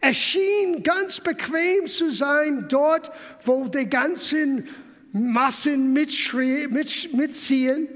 Er 0.00 0.14
schien 0.14 0.82
ganz 0.82 1.20
bequem 1.20 1.86
zu 1.86 2.10
sein 2.10 2.66
dort, 2.68 3.10
wo 3.44 3.66
die 3.66 3.88
ganzen 3.88 4.68
Massen 5.12 5.92
mitziehen. 5.92 7.88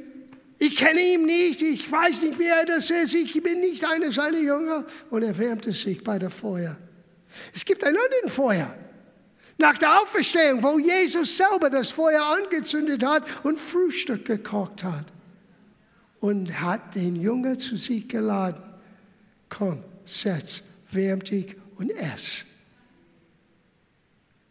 Ich 0.59 0.77
kenne 0.77 1.01
ihn 1.01 1.27
nicht, 1.27 1.63
ich 1.63 1.91
weiß 1.91 2.23
nicht, 2.23 2.39
wer 2.39 2.65
das 2.65 2.91
ist, 2.91 3.15
ich 3.15 3.43
bin 3.43 3.61
nicht 3.61 3.85
einer 3.85 4.13
seiner 4.13 4.39
Jünger. 4.39 4.85
Und 5.11 5.23
er 5.23 5.37
wärmte 5.39 5.73
sich 5.73 6.03
bei 6.03 6.19
der 6.19 6.31
Feuer. 6.31 6.77
Es 7.55 7.65
gibt 7.65 7.83
ein 7.85 7.97
anderes 7.97 8.35
Feuer. 8.35 8.75
Nach 9.59 9.77
der 9.79 10.01
Auferstehung, 10.01 10.63
wo 10.63 10.79
Jesus 10.79 11.37
selber 11.37 11.71
das 11.71 11.91
Feuer 11.93 12.25
angezündet 12.25 13.05
hat 13.05 13.25
und 13.45 13.59
Frühstück 13.59 14.25
gekocht 14.25 14.83
hat. 14.83 15.07
Und 16.21 16.61
hat 16.61 16.95
den 16.95 17.17
Jünger 17.17 17.59
zu 17.59 17.77
sich 17.77 18.09
geladen. 18.09 18.63
Komm, 19.49 19.83
setz, 20.05 20.63
wärm 20.91 21.23
dich 21.25 21.57
und 21.83 21.91
ess. 21.91 22.45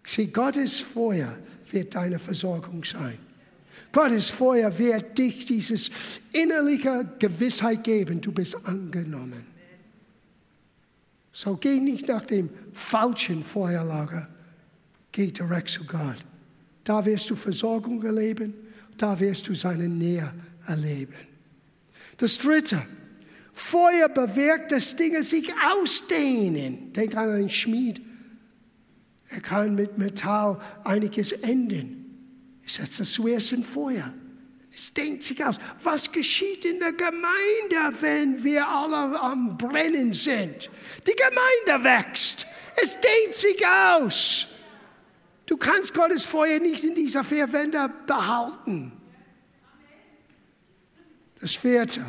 Sieh, 0.05 0.27
Gottes 0.27 0.79
Feuer 0.79 1.37
wird 1.71 1.95
deine 1.95 2.19
Versorgung 2.19 2.83
sein. 2.83 3.17
Gottes 3.93 4.29
Feuer 4.29 4.77
wird 4.77 5.17
dich 5.17 5.45
dieses 5.45 5.89
innerliche 6.31 7.09
Gewissheit 7.17 7.83
geben, 7.83 8.19
du 8.21 8.31
bist 8.31 8.57
angenommen. 8.65 9.45
So 11.33 11.55
geh 11.55 11.79
nicht 11.79 12.07
nach 12.07 12.25
dem 12.25 12.49
falschen 12.73 13.43
Feuerlager, 13.43 14.27
geh 15.11 15.27
direkt 15.27 15.69
zu 15.69 15.85
Gott. 15.85 16.25
Da 16.83 17.05
wirst 17.05 17.29
du 17.29 17.35
Versorgung 17.35 18.03
erleben, 18.03 18.53
da 18.97 19.17
wirst 19.19 19.47
du 19.47 19.55
seine 19.55 19.87
Nähe 19.87 20.33
erleben. 20.67 21.15
Das 22.17 22.37
Dritte, 22.37 22.81
Feuer 23.61 24.09
bewirkt, 24.09 24.71
dass 24.71 24.95
Dinge 24.95 25.23
sich 25.23 25.53
ausdehnen. 25.63 26.91
Denk 26.93 27.15
an 27.15 27.29
einen 27.29 27.49
Schmied. 27.49 28.01
Er 29.29 29.39
kann 29.39 29.75
mit 29.75 29.97
Metall 29.97 30.59
einiges 30.83 31.31
enden. 31.31 32.59
Ich 32.65 32.73
setze 32.73 32.99
das 32.99 33.13
zuerst 33.13 33.53
in 33.53 33.63
Feuer. 33.63 34.13
Es 34.73 34.93
dehnt 34.93 35.23
sich 35.23 35.43
aus. 35.43 35.57
Was 35.83 36.11
geschieht 36.11 36.65
in 36.65 36.79
der 36.79 36.93
Gemeinde, 36.93 38.01
wenn 38.01 38.43
wir 38.43 38.67
alle 38.67 39.19
am 39.19 39.57
Brennen 39.57 40.13
sind? 40.13 40.69
Die 41.07 41.15
Gemeinde 41.15 41.83
wächst. 41.83 42.45
Es 42.81 42.97
dehnt 42.99 43.33
sich 43.33 43.65
aus. 43.65 44.47
Du 45.45 45.57
kannst 45.57 45.93
Gottes 45.93 46.25
Feuer 46.25 46.59
nicht 46.59 46.83
in 46.83 46.95
dieser 46.95 47.23
vier 47.23 47.51
Wände 47.51 47.89
behalten. 48.07 48.93
Das 51.39 51.55
vierte. 51.55 52.05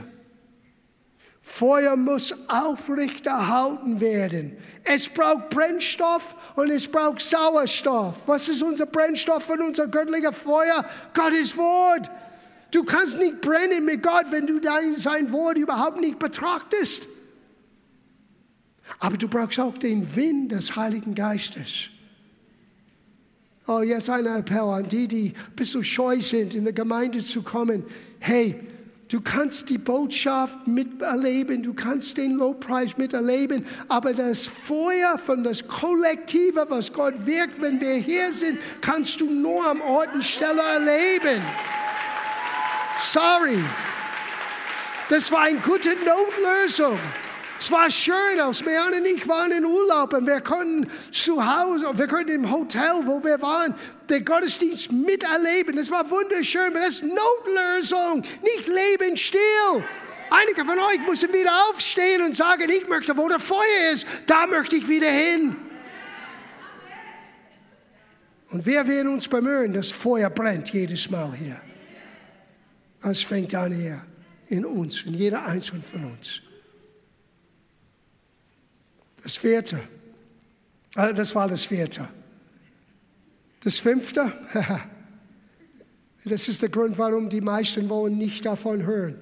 Feuer 1.43 1.97
muss 1.97 2.35
aufrechterhalten 2.49 4.01
werden. 4.01 4.57
Es 4.85 5.09
braucht 5.09 5.51
Brennstoff 5.51 6.37
und 6.55 6.71
es 6.71 6.87
braucht 6.87 7.21
Sauerstoff. 7.21 8.17
Was 8.27 8.49
ist 8.49 8.63
unser 8.63 8.87
Brennstoff 8.87 9.51
und 9.51 9.61
unser 9.61 9.89
göttlicher 9.89 10.33
Feuer? 10.33 10.85
Gottes 11.13 11.57
Wort. 11.57 12.09
Du 12.71 12.85
kannst 12.85 13.19
nicht 13.19 13.41
brennen 13.41 13.85
mit 13.85 14.03
Gott, 14.03 14.27
wenn 14.31 14.47
du 14.47 14.61
dein, 14.61 14.97
sein 14.97 15.33
Wort 15.33 15.59
überhaupt 15.59 16.01
nicht 16.01 16.19
betrachtest. 16.19 17.03
Aber 19.01 19.17
du 19.17 19.29
brauchst 19.29 19.59
auch 19.59 19.77
den 19.77 20.15
Wind 20.15 20.53
des 20.53 20.77
Heiligen 20.77 21.15
Geistes. 21.15 21.91
Oh, 23.67 23.81
jetzt 23.81 24.09
ein 24.09 24.27
Appell 24.27 24.61
an 24.61 24.89
die, 24.89 25.09
die 25.09 25.35
ein 25.37 25.57
bisschen 25.57 25.85
scheu 25.85 26.21
sind, 26.21 26.55
in 26.55 26.65
der 26.65 26.73
Gemeinde 26.73 27.19
zu 27.19 27.43
kommen. 27.43 27.85
Hey, 28.21 28.61
Du 29.13 29.21
kannst 29.21 29.69
die 29.69 29.77
Botschaft 29.77 30.67
miterleben, 30.67 31.63
du 31.63 31.75
kannst 31.75 32.17
den 32.17 32.33
Lobpreis 32.33 32.97
miterleben, 32.97 33.67
aber 33.87 34.15
das 34.15 34.47
Feuer 34.47 35.19
von 35.19 35.45
das 35.45 35.69
Kollektive, 35.69 36.65
was 36.71 36.95
Gott 36.95 37.27
wirkt, 37.27 37.61
wenn 37.61 37.79
wir 37.79 37.97
hier 37.97 38.33
sind, 38.33 38.59
kannst 38.81 39.21
du 39.21 39.27
nur 39.27 39.67
am 39.67 39.83
Ort 39.83 40.15
und 40.15 40.25
Stelle 40.25 40.63
erleben. 40.63 41.43
Sorry. 43.05 43.63
Das 45.11 45.31
war 45.31 45.43
eine 45.43 45.59
gute 45.59 45.91
Notlösung. 45.91 46.99
Es 47.63 47.71
war 47.71 47.89
schön, 47.89 48.41
als 48.41 48.65
Marianne 48.65 48.97
und 48.97 49.07
ich 49.07 49.29
waren 49.29 49.53
in 49.53 49.65
Urlaub 49.65 50.13
und 50.15 50.27
wir 50.27 50.41
konnten 50.41 50.91
zu 51.13 51.47
Hause, 51.47 51.87
wir 51.95 52.09
konnten 52.09 52.33
im 52.33 52.51
Hotel, 52.51 53.03
wo 53.05 53.23
wir 53.23 53.41
waren, 53.41 53.73
den 54.11 54.25
Gottesdienst 54.25 54.91
miterleben. 54.91 55.79
Es 55.79 55.89
war 55.89 56.11
wunderschön, 56.11 56.71
aber 56.71 56.81
das 56.81 56.97
ist 56.97 57.05
Notlösung, 57.05 58.25
nicht 58.43 58.67
Leben 58.67 59.17
still. 59.17 59.85
Einige 60.29 60.65
von 60.65 60.77
euch 60.77 61.07
müssen 61.07 61.33
wieder 61.33 61.53
aufstehen 61.71 62.23
und 62.23 62.35
sagen, 62.35 62.69
ich 62.69 62.89
möchte, 62.89 63.17
wo 63.17 63.29
der 63.29 63.39
Feuer 63.39 63.93
ist, 63.93 64.09
da 64.27 64.45
möchte 64.49 64.75
ich 64.75 64.89
wieder 64.89 65.11
hin. 65.11 65.55
Und 68.51 68.67
wir 68.67 68.89
werden 68.89 69.07
uns 69.07 69.29
bemühen, 69.29 69.73
das 69.73 69.93
Feuer 69.93 70.31
brennt 70.31 70.73
jedes 70.73 71.09
Mal 71.11 71.33
hier. 71.37 71.61
Es 73.09 73.23
fängt 73.23 73.55
an 73.55 73.71
hier 73.71 74.05
in 74.49 74.65
uns, 74.65 75.03
in 75.05 75.15
jeder 75.15 75.45
einzelnen 75.47 75.85
von 75.85 76.07
uns. 76.07 76.43
Das 79.23 79.37
vierte. 79.37 79.81
Äh, 80.97 81.15
das 81.15 81.35
war 81.35 81.49
das 81.49 81.65
vierte. 81.65 82.09
Das 83.63 83.79
fünfte. 83.79 84.33
Das 86.25 86.47
ist 86.47 86.63
der 86.63 86.69
Grund, 86.69 86.97
warum 86.99 87.29
die 87.29 87.41
meisten 87.41 87.89
wollen 87.91 88.17
nicht 88.17 88.47
davon 88.47 88.87
hören. 88.87 89.19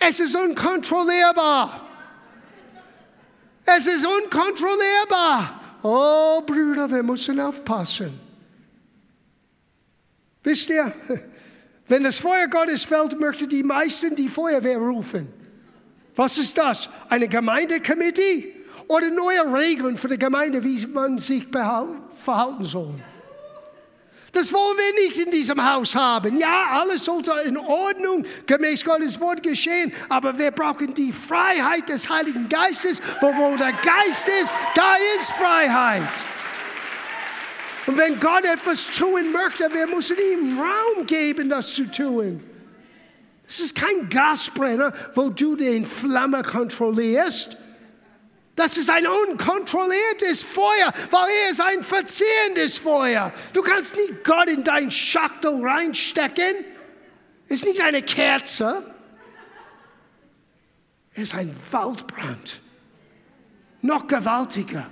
Es 0.00 0.18
ist 0.18 0.34
unkontrollierbar. 0.34 1.80
Es 3.64 3.86
ist 3.86 4.04
unkontrollierbar. 4.04 5.60
Oh, 5.82 6.40
Brüder, 6.40 6.90
wir 6.90 7.02
müssen 7.02 7.38
aufpassen. 7.38 8.18
Wisst 10.42 10.68
ihr, 10.70 10.92
wenn 11.86 12.02
das 12.02 12.18
Feuer 12.18 12.48
Gottes 12.48 12.84
fällt, 12.84 13.18
möchten 13.20 13.48
die 13.48 13.62
meisten 13.62 14.16
die 14.16 14.28
Feuerwehr 14.28 14.78
rufen. 14.78 15.32
Was 16.16 16.38
ist 16.38 16.56
das? 16.58 16.88
Eine 17.08 17.28
Gemeindekomitee? 17.28 18.53
Oder 18.88 19.10
neue 19.10 19.52
Regeln 19.52 19.96
für 19.96 20.08
die 20.08 20.18
Gemeinde, 20.18 20.62
wie 20.62 20.86
man 20.86 21.18
sich 21.18 21.46
verhalten 21.46 22.64
soll. 22.64 22.94
Das 24.34 24.52
wollen 24.52 24.76
wir 24.76 25.06
nicht 25.06 25.18
in 25.20 25.30
diesem 25.30 25.64
Haus 25.64 25.94
haben. 25.94 26.38
Ja, 26.40 26.66
alles 26.70 27.04
sollte 27.04 27.32
in 27.44 27.56
Ordnung 27.56 28.26
gemäß 28.46 28.84
Gottes 28.84 29.20
Wort 29.20 29.44
geschehen, 29.44 29.92
aber 30.08 30.36
wir 30.36 30.50
brauchen 30.50 30.92
die 30.92 31.12
Freiheit 31.12 31.88
des 31.88 32.08
Heiligen 32.08 32.48
Geistes. 32.48 33.00
Wo, 33.20 33.28
wo 33.28 33.56
der 33.56 33.72
Geist 33.72 34.28
ist, 34.42 34.52
da 34.74 34.96
ist 35.16 35.30
Freiheit. 35.30 36.02
Und 37.86 37.96
wenn 37.96 38.18
Gott 38.18 38.44
etwas 38.44 38.88
tun 38.88 39.30
möchte, 39.30 39.72
wir 39.72 39.86
müssen 39.86 40.16
ihm 40.32 40.58
Raum 40.58 41.06
geben, 41.06 41.48
das 41.48 41.72
zu 41.72 41.84
tun. 41.84 42.42
Es 43.46 43.60
ist 43.60 43.76
kein 43.76 44.08
Gasbrenner, 44.08 44.92
wo 45.14 45.28
du 45.28 45.54
den 45.54 45.84
Flamme 45.84 46.42
kontrollierst. 46.42 47.56
Das 48.56 48.76
ist 48.76 48.88
ein 48.88 49.04
unkontrolliertes 49.06 50.44
Feuer, 50.44 50.92
weil 51.10 51.28
er 51.42 51.50
ist 51.50 51.60
ein 51.60 51.82
verzehrendes 51.82 52.78
Feuer. 52.78 53.32
Du 53.52 53.62
kannst 53.62 53.96
nicht 53.96 54.22
Gott 54.22 54.48
in 54.48 54.62
dein 54.62 54.90
Schachtel 54.90 55.60
reinstecken. 55.60 56.64
Ist 57.48 57.64
nicht 57.64 57.80
eine 57.80 58.02
Kerze. 58.02 58.94
Es 61.12 61.24
ist 61.24 61.34
ein 61.34 61.54
Waldbrand. 61.72 62.60
Noch 63.82 64.06
gewaltiger. 64.06 64.90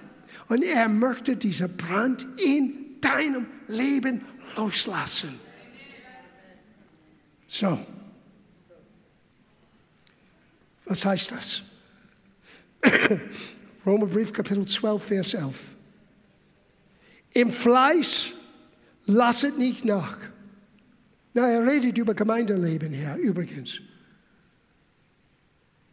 Und 0.49 0.63
er 0.63 0.89
möchte 0.89 1.37
diesen 1.37 1.77
Brand 1.77 2.27
in 2.39 3.01
deinem 3.01 3.47
Leben 3.69 4.27
loslassen. 4.57 5.39
So. 7.47 7.79
Was 10.85 11.05
heißt 11.05 11.31
das? 11.31 11.63
Römerbrief 13.87 14.33
Kapitel 14.33 14.67
12, 14.67 15.03
Vers 15.03 15.35
11. 15.35 15.75
Im 17.35 17.51
Fleisch 17.51 18.35
lasset 19.07 19.59
nicht 19.59 19.85
nach. 19.85 20.19
Na, 21.35 21.49
er 21.49 21.65
redet 21.67 21.97
über 21.97 22.15
Gemeindeleben 22.15 22.93
hier, 22.93 23.17
übrigens. 23.17 23.81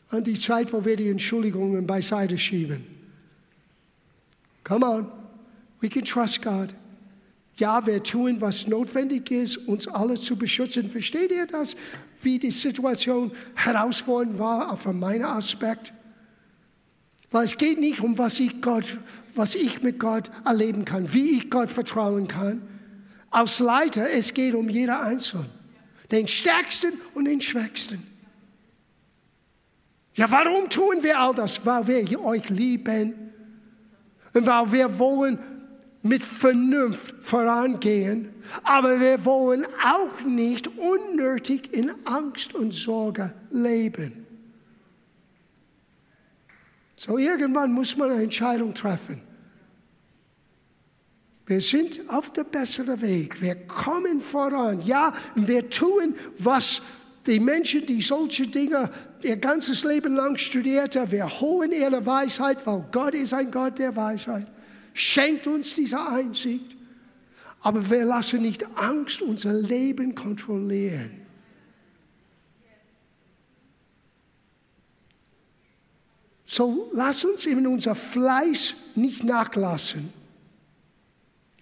An 0.09 0.23
die 0.23 0.33
Zeit, 0.33 0.73
wo 0.73 0.83
wir 0.83 0.95
die 0.95 1.09
Entschuldigungen 1.09 1.85
beiseite 1.85 2.37
schieben. 2.37 2.83
Come 4.63 4.85
on, 4.85 5.11
we 5.79 5.87
can 5.87 6.03
trust 6.03 6.41
God. 6.41 6.75
Ja, 7.55 7.85
wir 7.85 8.01
tun, 8.01 8.39
was 8.39 8.67
notwendig 8.67 9.31
ist, 9.31 9.57
uns 9.57 9.87
alle 9.87 10.19
zu 10.19 10.37
beschützen. 10.37 10.89
Versteht 10.89 11.31
ihr 11.31 11.45
das? 11.45 11.75
Wie 12.21 12.39
die 12.39 12.51
Situation 12.51 13.31
herausfordernd 13.55 14.39
war, 14.39 14.71
auch 14.71 14.77
von 14.77 14.97
meinem 14.99 15.25
Aspekt? 15.25 15.93
Weil 17.31 17.45
es 17.45 17.57
geht 17.57 17.79
nicht 17.79 18.01
um, 18.01 18.17
was 18.17 18.39
ich, 18.39 18.61
Gott, 18.61 18.99
was 19.35 19.55
ich 19.55 19.83
mit 19.83 19.99
Gott 19.99 20.31
erleben 20.45 20.85
kann, 20.85 21.13
wie 21.13 21.37
ich 21.37 21.49
Gott 21.49 21.69
vertrauen 21.69 22.27
kann. 22.27 22.61
Als 23.29 23.59
Leiter, 23.59 24.09
es 24.09 24.33
geht 24.33 24.55
um 24.55 24.69
jeder 24.69 25.01
Einzelne. 25.01 25.45
Den 26.11 26.27
Stärksten 26.27 26.93
und 27.13 27.25
den 27.25 27.39
Schwächsten. 27.39 28.03
Ja, 30.15 30.29
warum 30.31 30.69
tun 30.69 30.97
wir 31.01 31.19
all 31.19 31.35
das? 31.35 31.63
Weil 31.65 31.87
wir 31.87 32.21
euch 32.21 32.49
lieben 32.49 33.13
und 34.33 34.45
weil 34.45 34.71
wir 34.71 34.99
wollen 34.99 35.37
mit 36.01 36.23
Vernunft 36.23 37.13
vorangehen, 37.21 38.29
aber 38.63 38.99
wir 38.99 39.23
wollen 39.25 39.65
auch 39.83 40.25
nicht 40.25 40.67
unnötig 40.67 41.73
in 41.73 41.91
Angst 42.05 42.55
und 42.55 42.73
Sorge 42.73 43.33
leben. 43.51 44.25
So 46.99 47.17
irgendwann 47.17 47.71
muss 47.71 47.95
man 47.95 48.11
eine 48.11 48.23
Entscheidung 48.23 48.73
treffen. 48.73 49.21
Wir 51.45 51.61
sind 51.61 52.01
auf 52.09 52.33
der 52.33 52.43
besseren 52.43 53.01
Weg. 53.01 53.41
Wir 53.41 53.55
kommen 53.55 54.21
voran. 54.21 54.81
Ja, 54.81 55.13
wir 55.33 55.69
tun, 55.69 56.15
was 56.37 56.81
die 57.25 57.39
Menschen, 57.39 57.85
die 57.85 58.01
solche 58.01 58.47
Dinge 58.47 58.89
ihr 59.21 59.37
ganzes 59.37 59.83
Leben 59.83 60.15
lang 60.15 60.37
studiert 60.37 60.95
haben, 60.95 61.11
wir 61.11 61.27
holen 61.39 61.71
ihre 61.71 62.05
Weisheit, 62.05 62.65
weil 62.65 62.85
Gott 62.91 63.15
ist 63.15 63.33
ein 63.33 63.49
Gott 63.49 63.79
der 63.79 63.95
Weisheit 63.95 64.47
schenkt 64.99 65.47
uns 65.47 65.75
diese 65.75 66.05
Einsicht. 66.05 66.75
Aber 67.61 67.89
wir 67.89 68.05
lassen 68.05 68.41
nicht 68.41 68.65
Angst 68.75 69.21
unser 69.21 69.53
Leben 69.53 70.15
kontrollieren. 70.15 71.18
So 76.51 76.89
lass 76.93 77.23
uns 77.23 77.45
in 77.45 77.67
unser 77.67 77.93
Fleiß 77.93 78.73
nicht 78.95 79.23
nachlassen. 79.23 80.11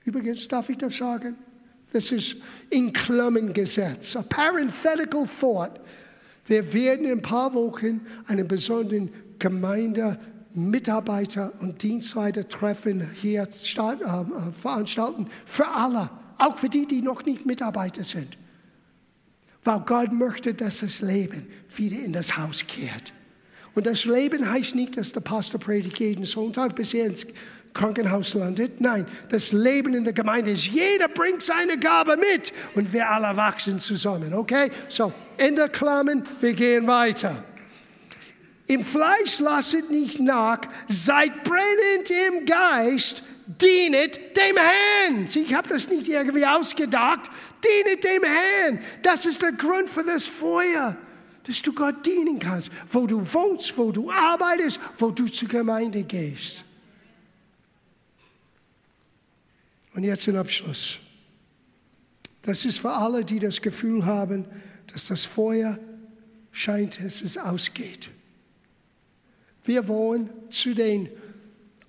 Übrigens 0.05 0.47
darf 0.47 0.69
ich 0.69 0.77
das 0.77 0.95
sagen. 0.95 1.35
Das 1.91 2.09
ist 2.13 2.37
in 2.69 2.93
Klammern 2.93 3.51
gesetzt. 3.51 4.15
A 4.15 4.21
parenthetical 4.21 5.27
thought. 5.27 5.81
Wir 6.45 6.71
werden 6.73 7.05
in 7.05 7.11
ein 7.11 7.21
paar 7.21 7.53
Wochen 7.53 7.99
eine 8.27 8.45
besondere 8.45 9.09
Gemeinde 9.37 10.17
Mitarbeiter 10.53 11.51
und 11.59 11.83
Dienstleiter 11.83 12.47
treffen 12.47 13.11
hier 13.11 13.43
äh, 13.43 14.51
veranstalten 14.53 15.27
für 15.43 15.67
alle, 15.67 16.09
auch 16.37 16.57
für 16.57 16.69
die, 16.69 16.87
die 16.87 17.01
noch 17.01 17.25
nicht 17.25 17.45
Mitarbeiter 17.45 18.05
sind. 18.05 18.37
Weil 19.65 19.81
Gott 19.81 20.13
möchte, 20.13 20.53
dass 20.53 20.79
das 20.79 21.01
Leben 21.01 21.45
wieder 21.75 21.97
in 21.97 22.13
das 22.13 22.37
Haus 22.37 22.65
kehrt. 22.65 23.11
Und 23.77 23.85
das 23.85 24.05
Leben 24.05 24.49
heißt 24.49 24.73
nicht, 24.73 24.97
dass 24.97 25.13
der 25.13 25.19
Pastor 25.19 25.59
predigt 25.59 25.99
jeden 25.99 26.25
Sonntag, 26.25 26.75
bis 26.75 26.95
er 26.95 27.05
ins 27.05 27.27
Krankenhaus 27.75 28.33
landet. 28.33 28.81
Nein, 28.81 29.05
das 29.29 29.51
Leben 29.51 29.93
in 29.93 30.03
der 30.03 30.13
Gemeinde 30.13 30.49
ist, 30.49 30.65
jeder 30.65 31.07
bringt 31.07 31.43
seine 31.43 31.77
Gabe 31.77 32.17
mit 32.17 32.51
und 32.73 32.91
wir 32.91 33.07
alle 33.07 33.37
wachsen 33.37 33.79
zusammen. 33.79 34.33
Okay? 34.33 34.71
So, 34.89 35.13
in 35.37 35.55
der 35.55 35.69
Klammern, 35.69 36.23
wir 36.39 36.53
gehen 36.53 36.87
weiter. 36.87 37.43
Im 38.65 38.83
Fleisch 38.83 39.37
lasset 39.37 39.91
nicht 39.91 40.19
nach, 40.21 40.61
seid 40.87 41.43
brennend 41.43 42.09
im 42.09 42.47
Geist, 42.47 43.21
dienet 43.45 44.19
dem 44.35 44.57
Herrn. 44.57 45.27
Ich 45.31 45.53
habe 45.53 45.69
das 45.69 45.87
nicht 45.87 46.07
irgendwie 46.07 46.47
ausgedacht. 46.47 47.29
Dienet 47.63 48.03
dem 48.03 48.23
Herrn. 48.23 48.79
Das 49.03 49.27
ist 49.27 49.43
der 49.43 49.51
Grund 49.51 49.87
für 49.87 50.03
das 50.03 50.25
Feuer, 50.25 50.97
dass 51.47 51.61
du 51.61 51.73
Gott 51.73 52.05
dienen 52.05 52.39
kannst, 52.39 52.69
wo 52.91 53.07
du 53.07 53.21
wohnst, 53.33 53.77
wo 53.77 53.91
du 53.91 54.11
arbeitest, 54.11 54.79
wo 54.97 55.11
du 55.11 55.27
zur 55.27 55.47
Gemeinde 55.47 56.03
gehst. 56.03 56.65
Und 59.93 60.03
jetzt 60.03 60.27
ein 60.27 60.35
Abschluss. 60.35 60.99
Das 62.41 62.65
ist 62.65 62.79
für 62.79 62.91
alle, 62.91 63.25
die 63.25 63.39
das 63.39 63.61
Gefühl 63.61 64.05
haben, 64.05 64.45
dass 64.87 65.07
das 65.07 65.25
Feuer 65.25 65.79
scheint, 66.51 67.03
dass 67.03 67.21
es 67.21 67.37
ausgeht. 67.37 68.09
Wir 69.63 69.87
wollen 69.87 70.29
zu 70.49 70.73
den 70.73 71.09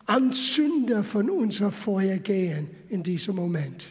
Anzünder 0.07 1.05
von 1.05 1.29
unser 1.31 1.71
Feuer 1.71 2.17
gehen 2.17 2.71
in 2.89 3.03
diesem 3.03 3.37
Moment. 3.37 3.89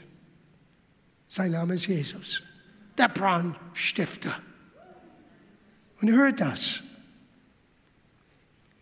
Sein 1.29 1.51
Name 1.51 1.75
ist 1.75 1.87
Jesus, 1.87 2.41
der 2.97 3.09
Brandstifter. 3.09 4.41
Und 6.01 6.11
hört 6.11 6.41
das. 6.41 6.81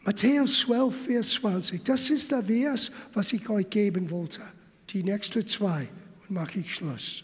Matthäus 0.03 0.59
12, 0.61 1.05
Vers 1.05 1.31
20. 1.33 1.83
Das 1.83 2.09
ist 2.09 2.31
der 2.31 2.43
Vers, 2.43 2.91
was 3.13 3.33
ich 3.33 3.49
euch 3.49 3.69
geben 3.69 4.11
wollte. 4.11 4.41
Die 4.91 5.03
nächsten 5.03 5.47
zwei. 5.47 5.87
Und 6.21 6.31
mache 6.31 6.59
ich 6.59 6.75
Schluss. 6.75 7.23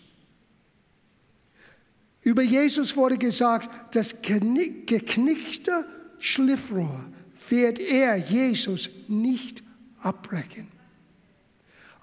Über 2.24 2.42
Jesus 2.44 2.96
wurde 2.96 3.18
gesagt, 3.18 3.96
das 3.96 4.22
geknickte 4.22 5.86
Schliffrohr 6.20 7.10
wird 7.50 7.80
er, 7.80 8.16
Jesus, 8.16 8.90
nicht 9.08 9.64
abbrechen. 10.00 10.68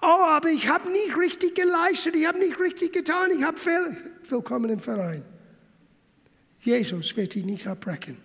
Oh, 0.01 0.05
aber 0.05 0.49
ich 0.49 0.69
habe 0.69 0.89
nicht 0.89 1.17
richtig 1.17 1.55
geleistet, 1.55 2.15
ich 2.15 2.25
habe 2.25 2.39
nicht 2.39 2.59
richtig 2.59 2.93
getan, 2.93 3.31
ich 3.37 3.43
habe. 3.43 3.57
Willkommen 4.29 4.69
im 4.69 4.79
Verein. 4.79 5.23
Jesus 6.61 7.15
wird 7.15 7.35
dich 7.35 7.45
nicht 7.45 7.67
abbrechen. 7.67 8.17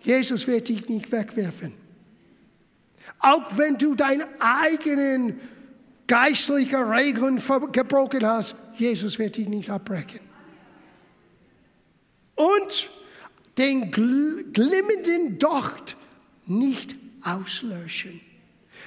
Jesus 0.00 0.46
wird 0.46 0.68
dich 0.68 0.88
nicht 0.88 1.10
wegwerfen. 1.12 1.74
Auch 3.18 3.56
wenn 3.56 3.78
du 3.78 3.94
deine 3.94 4.26
eigenen 4.40 5.40
geistlichen 6.06 6.82
Regeln 6.82 7.40
gebrochen 7.72 8.26
hast, 8.26 8.54
Jesus 8.76 9.18
wird 9.18 9.36
dich 9.36 9.48
nicht 9.48 9.70
abbrechen. 9.70 10.20
Und 12.34 12.90
den 13.58 13.90
glimmenden 13.90 15.38
Docht 15.38 15.96
nicht 16.46 16.96
auslöschen. 17.22 18.20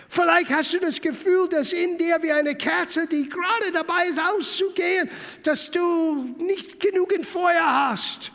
Vielleicht 0.09 0.49
hast 0.49 0.73
du 0.73 0.79
das 0.79 1.01
Gefühl, 1.01 1.47
dass 1.49 1.71
in 1.71 1.97
dir 1.97 2.17
wie 2.21 2.31
eine 2.31 2.55
Kerze, 2.55 3.07
die 3.07 3.29
gerade 3.29 3.71
dabei 3.71 4.07
ist 4.07 4.19
auszugehen, 4.19 5.09
dass 5.43 5.71
du 5.71 6.35
nicht 6.39 6.79
genügend 6.79 7.25
Feuer 7.25 7.89
hast. 7.89 8.31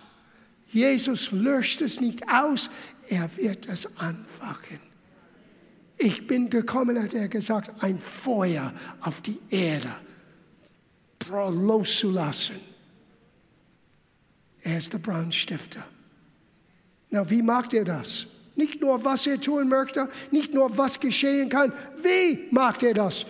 Jesus 0.73 1.33
löscht 1.33 1.81
es 1.81 2.01
nicht 2.01 2.23
aus, 2.29 2.71
er 3.09 3.29
wird 3.37 3.69
es 3.69 3.87
anfachen. 3.99 4.79
Ich 5.99 6.27
bin 6.27 6.49
gekommen, 6.49 7.03
hat 7.03 7.13
er 7.13 7.29
gesagt, 7.29 7.83
ein 7.83 7.99
Feuer 7.99 8.73
auf 9.01 9.21
die 9.21 9.39
Erde 9.51 9.91
loszulassen. 11.29 12.57
Er 14.63 14.79
ist 14.79 14.93
der 14.93 14.99
Brandstifter. 14.99 15.85
Na, 17.11 17.29
wie 17.29 17.43
macht 17.43 17.73
er 17.75 17.85
das? 17.85 18.27
Nicht 18.57 18.81
nur, 18.81 19.03
was 19.05 19.27
er 19.27 19.41
tun 19.41 19.69
möchte, 19.69 20.09
nicht 20.31 20.53
nur, 20.53 20.77
was 20.77 20.99
geschehen 20.99 21.49
kann. 21.49 21.73
Wie 22.03 22.49
macht 22.51 22.83
er 22.83 22.95
das? 22.95 23.27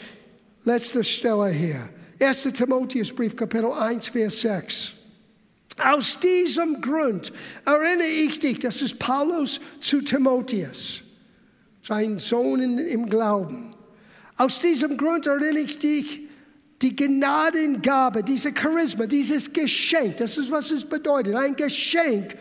Letzte 0.64 1.04
Stelle 1.04 1.48
hier. 1.48 1.88
1. 2.18 2.42
Timotheusbrief, 2.42 3.36
Kapitel 3.36 3.72
1, 3.72 4.08
Vers 4.08 4.40
6. 4.40 4.92
Aus 5.84 6.18
diesem 6.18 6.80
Grund 6.80 7.32
erinnere 7.64 8.06
ich 8.06 8.38
dich, 8.38 8.58
das 8.58 8.82
ist 8.82 8.98
Paulus 8.98 9.60
zu 9.80 10.02
Timotheus, 10.02 11.02
sein 11.82 12.18
Sohn 12.18 12.78
im 12.78 13.08
Glauben. 13.08 13.74
Aus 14.36 14.60
diesem 14.60 14.96
Grund 14.96 15.26
erinnere 15.26 15.64
ich 15.64 15.78
dich, 15.78 16.20
die 16.82 16.96
Gnadengabe, 16.96 18.22
diese 18.22 18.52
Charisma, 18.54 19.06
dieses 19.06 19.52
Geschenk, 19.52 20.16
das 20.16 20.38
ist, 20.38 20.50
was 20.50 20.70
es 20.70 20.84
bedeutet, 20.84 21.34
ein 21.34 21.54
Geschenk 21.54 22.36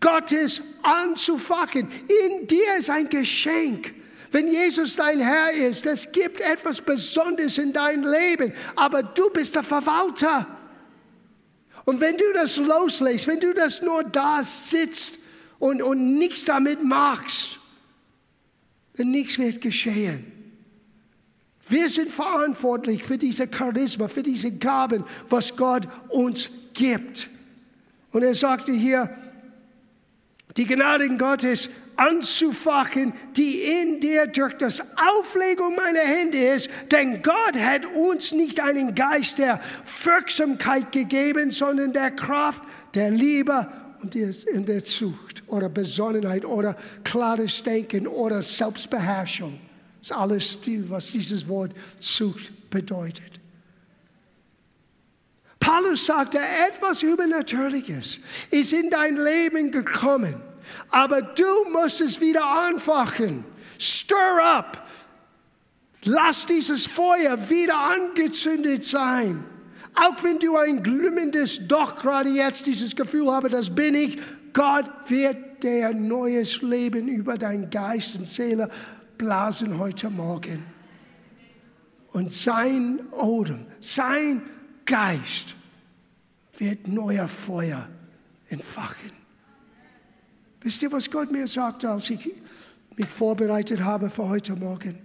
Gottes 0.00 0.62
anzufachen. 0.82 1.88
In 2.28 2.46
dir 2.46 2.76
ist 2.78 2.90
ein 2.90 3.08
Geschenk. 3.08 3.92
Wenn 4.30 4.52
Jesus 4.52 4.96
dein 4.96 5.18
Herr 5.18 5.52
ist, 5.52 5.86
es 5.86 6.12
gibt 6.12 6.40
etwas 6.40 6.80
Besonderes 6.80 7.58
in 7.58 7.72
dein 7.72 8.02
Leben, 8.02 8.52
aber 8.74 9.02
du 9.02 9.30
bist 9.30 9.54
der 9.54 9.62
Verwalter. 9.62 10.46
Und 11.86 12.00
wenn 12.00 12.16
du 12.16 12.24
das 12.34 12.56
loslässt, 12.56 13.28
wenn 13.28 13.40
du 13.40 13.54
das 13.54 13.80
nur 13.80 14.02
da 14.04 14.42
sitzt 14.42 15.14
und, 15.58 15.82
und 15.82 16.18
nichts 16.18 16.44
damit 16.44 16.82
machst, 16.84 17.60
dann 18.96 19.12
nichts 19.12 19.38
wird 19.38 19.60
geschehen. 19.60 20.32
Wir 21.68 21.88
sind 21.88 22.08
verantwortlich 22.08 23.04
für 23.04 23.18
diese 23.18 23.48
Charisma, 23.48 24.08
für 24.08 24.24
diese 24.24 24.52
Gaben, 24.58 25.04
was 25.28 25.56
Gott 25.56 25.88
uns 26.08 26.50
gibt. 26.74 27.28
Und 28.10 28.22
er 28.22 28.34
sagte 28.34 28.72
hier, 28.72 29.08
die 30.56 30.66
Gnade 30.66 31.08
Gottes 31.16 31.68
anzufachen, 31.96 33.12
die 33.36 33.62
in 33.62 34.00
dir 34.00 34.26
durch 34.26 34.54
das 34.54 34.80
Auflegung 34.96 35.74
meiner 35.76 36.00
Hände 36.00 36.38
ist. 36.38 36.68
Denn 36.92 37.22
Gott 37.22 37.56
hat 37.58 37.86
uns 37.94 38.32
nicht 38.32 38.60
einen 38.60 38.94
Geist 38.94 39.38
der 39.38 39.60
Wirksamkeit 40.04 40.92
gegeben, 40.92 41.50
sondern 41.50 41.92
der 41.92 42.10
Kraft, 42.10 42.62
der 42.94 43.10
Liebe 43.10 43.66
und 44.02 44.14
der 44.68 44.84
Zucht 44.84 45.42
oder 45.46 45.68
Besonnenheit 45.68 46.44
oder 46.44 46.76
klares 47.02 47.62
Denken 47.62 48.06
oder 48.06 48.42
Selbstbeherrschung. 48.42 49.58
Das 50.00 50.10
ist 50.10 50.16
alles, 50.16 50.58
was 50.88 51.12
dieses 51.12 51.48
Wort 51.48 51.72
Zucht 51.98 52.70
bedeutet. 52.70 53.40
Paulus 55.58 56.06
sagte, 56.06 56.38
etwas 56.68 57.02
Übernatürliches 57.02 58.20
ist 58.50 58.72
in 58.72 58.88
dein 58.88 59.16
Leben 59.16 59.72
gekommen, 59.72 60.36
aber 60.90 61.22
du 61.22 61.70
musst 61.72 62.00
es 62.00 62.20
wieder 62.20 62.44
anfachen. 62.46 63.44
Stir 63.78 64.16
up. 64.42 64.86
Lass 66.04 66.46
dieses 66.46 66.86
Feuer 66.86 67.50
wieder 67.50 67.78
angezündet 67.78 68.84
sein. 68.84 69.44
Auch 69.94 70.22
wenn 70.22 70.38
du 70.38 70.56
ein 70.56 70.82
glimmendes, 70.82 71.66
doch 71.66 71.96
gerade 71.96 72.28
jetzt 72.30 72.66
dieses 72.66 72.94
Gefühl 72.94 73.32
habe, 73.32 73.48
das 73.48 73.74
bin 73.74 73.94
ich, 73.94 74.18
Gott 74.52 74.88
wird 75.08 75.62
dir 75.62 75.92
neues 75.92 76.62
Leben 76.62 77.08
über 77.08 77.36
dein 77.38 77.70
Geist 77.70 78.14
und 78.14 78.28
Seele 78.28 78.70
blasen 79.18 79.78
heute 79.78 80.10
Morgen. 80.10 80.64
Und 82.12 82.32
sein 82.32 83.00
Odem, 83.12 83.66
sein 83.80 84.42
Geist 84.84 85.54
wird 86.58 86.88
neuer 86.88 87.28
Feuer 87.28 87.88
entfachen. 88.48 89.25
Wisst 90.66 90.82
ihr, 90.82 90.90
was 90.90 91.08
Gott 91.08 91.30
mir 91.30 91.46
sagte, 91.46 91.88
als 91.88 92.10
ich 92.10 92.28
mich 92.96 93.06
vorbereitet 93.06 93.82
habe 93.82 94.10
für 94.10 94.28
heute 94.28 94.56
Morgen? 94.56 94.98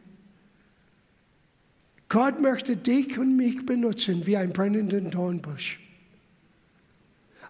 Gott 2.10 2.42
möchte 2.42 2.76
dich 2.76 3.20
und 3.20 3.38
mich 3.38 3.64
benutzen 3.64 4.26
wie 4.26 4.36
ein 4.38 4.54
brennenden 4.54 5.12
Dornbusch. 5.12 5.80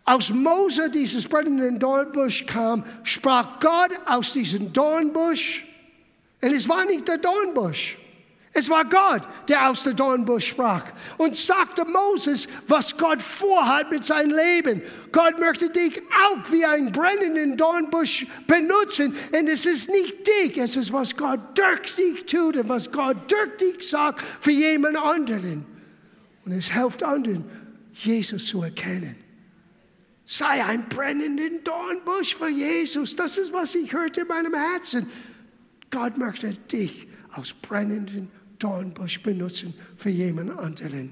Als 0.03 0.29
Mose 0.29 0.91
dieses 0.91 1.25
brennenden 1.25 1.79
Dornbusch 1.79 2.45
kam, 2.47 2.83
sprach 3.03 3.61
Gott 3.61 3.97
aus 4.05 4.33
diesem 4.33 4.73
Dornbusch, 4.73 5.65
und 6.41 6.51
es 6.53 6.67
war 6.67 6.83
nicht 6.83 7.07
der 7.07 7.17
Dornbusch, 7.17 7.97
es 8.53 8.69
war 8.69 8.83
Gott, 8.83 9.21
der 9.47 9.69
aus 9.69 9.83
der 9.83 9.93
Dornbusch 9.93 10.49
sprach 10.49 10.83
und 11.17 11.37
sagte 11.37 11.85
Moses, 11.85 12.49
was 12.67 12.97
Gott 12.97 13.21
vorhat 13.21 13.89
mit 13.89 14.03
seinem 14.03 14.35
Leben. 14.35 14.81
Gott 15.13 15.39
möchte 15.39 15.69
dich 15.69 16.01
auch 16.25 16.51
wie 16.51 16.65
einen 16.65 16.91
brennenden 16.91 17.55
Dornbusch 17.55 18.27
benutzen. 18.47 19.15
Und 19.31 19.47
es 19.47 19.65
ist 19.65 19.89
nicht 19.89 20.27
dich, 20.27 20.57
es 20.57 20.75
ist, 20.75 20.91
was 20.91 21.15
Gott 21.15 21.39
durch 21.57 21.95
dich 21.95 22.25
tut 22.25 22.57
und 22.57 22.67
was 22.67 22.91
Gott 22.91 23.31
durch 23.31 23.55
dich 23.57 23.89
sagt 23.89 24.21
für 24.41 24.51
jemand 24.51 24.97
anderen. 24.97 25.65
Und 26.43 26.51
es 26.51 26.73
hilft 26.73 27.03
anderen, 27.03 27.45
Jesus 27.93 28.47
zu 28.47 28.63
erkennen. 28.63 29.15
Sei 30.25 30.63
ein 30.65 30.89
brennender 30.89 31.49
Dornbusch 31.63 32.35
für 32.35 32.49
Jesus. 32.49 33.15
Das 33.15 33.37
ist, 33.37 33.53
was 33.53 33.75
ich 33.75 33.93
hörte 33.93 34.21
in 34.21 34.27
meinem 34.27 34.53
Herzen. 34.53 35.09
Gott 35.89 36.17
möchte 36.17 36.49
dich 36.51 37.07
aus 37.33 37.53
brennenden 37.53 38.29
Dornbusch 38.63 39.21
benutzen 39.21 39.73
für 39.95 40.09
jemand 40.09 40.57
anderen. 40.59 41.11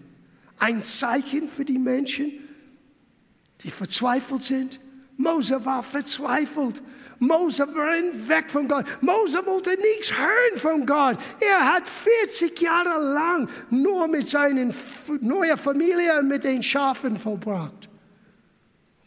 Ein 0.60 0.84
Zeichen 0.84 1.50
für 1.50 1.66
die 1.66 1.80
Menschen, 1.80 2.32
die 3.64 3.72
verzweifelt 3.72 4.43
sind. 4.43 4.80
Mose 5.18 5.64
war 5.66 5.84
verzweifelt. 5.84 6.82
Mose 7.20 7.68
war 7.68 8.30
weg 8.30 8.50
von 8.50 8.68
Gott. 8.68 8.86
Mose 9.02 9.45
wollte 9.45 9.72
nichts 9.72 10.14
hören 10.18 10.58
von 10.58 10.86
Gott. 10.86 11.18
Er 11.39 11.74
hat 11.74 11.88
40 11.88 12.60
Jahre 12.62 13.14
lang 13.14 13.50
nur 13.70 14.08
mit 14.08 14.28
seiner 14.28 14.72
neuen 15.20 15.58
Familie 15.58 16.20
und 16.20 16.30
mit 16.30 16.45
den 16.45 16.64
Schafen 16.64 17.18
verbracht. 17.18 17.89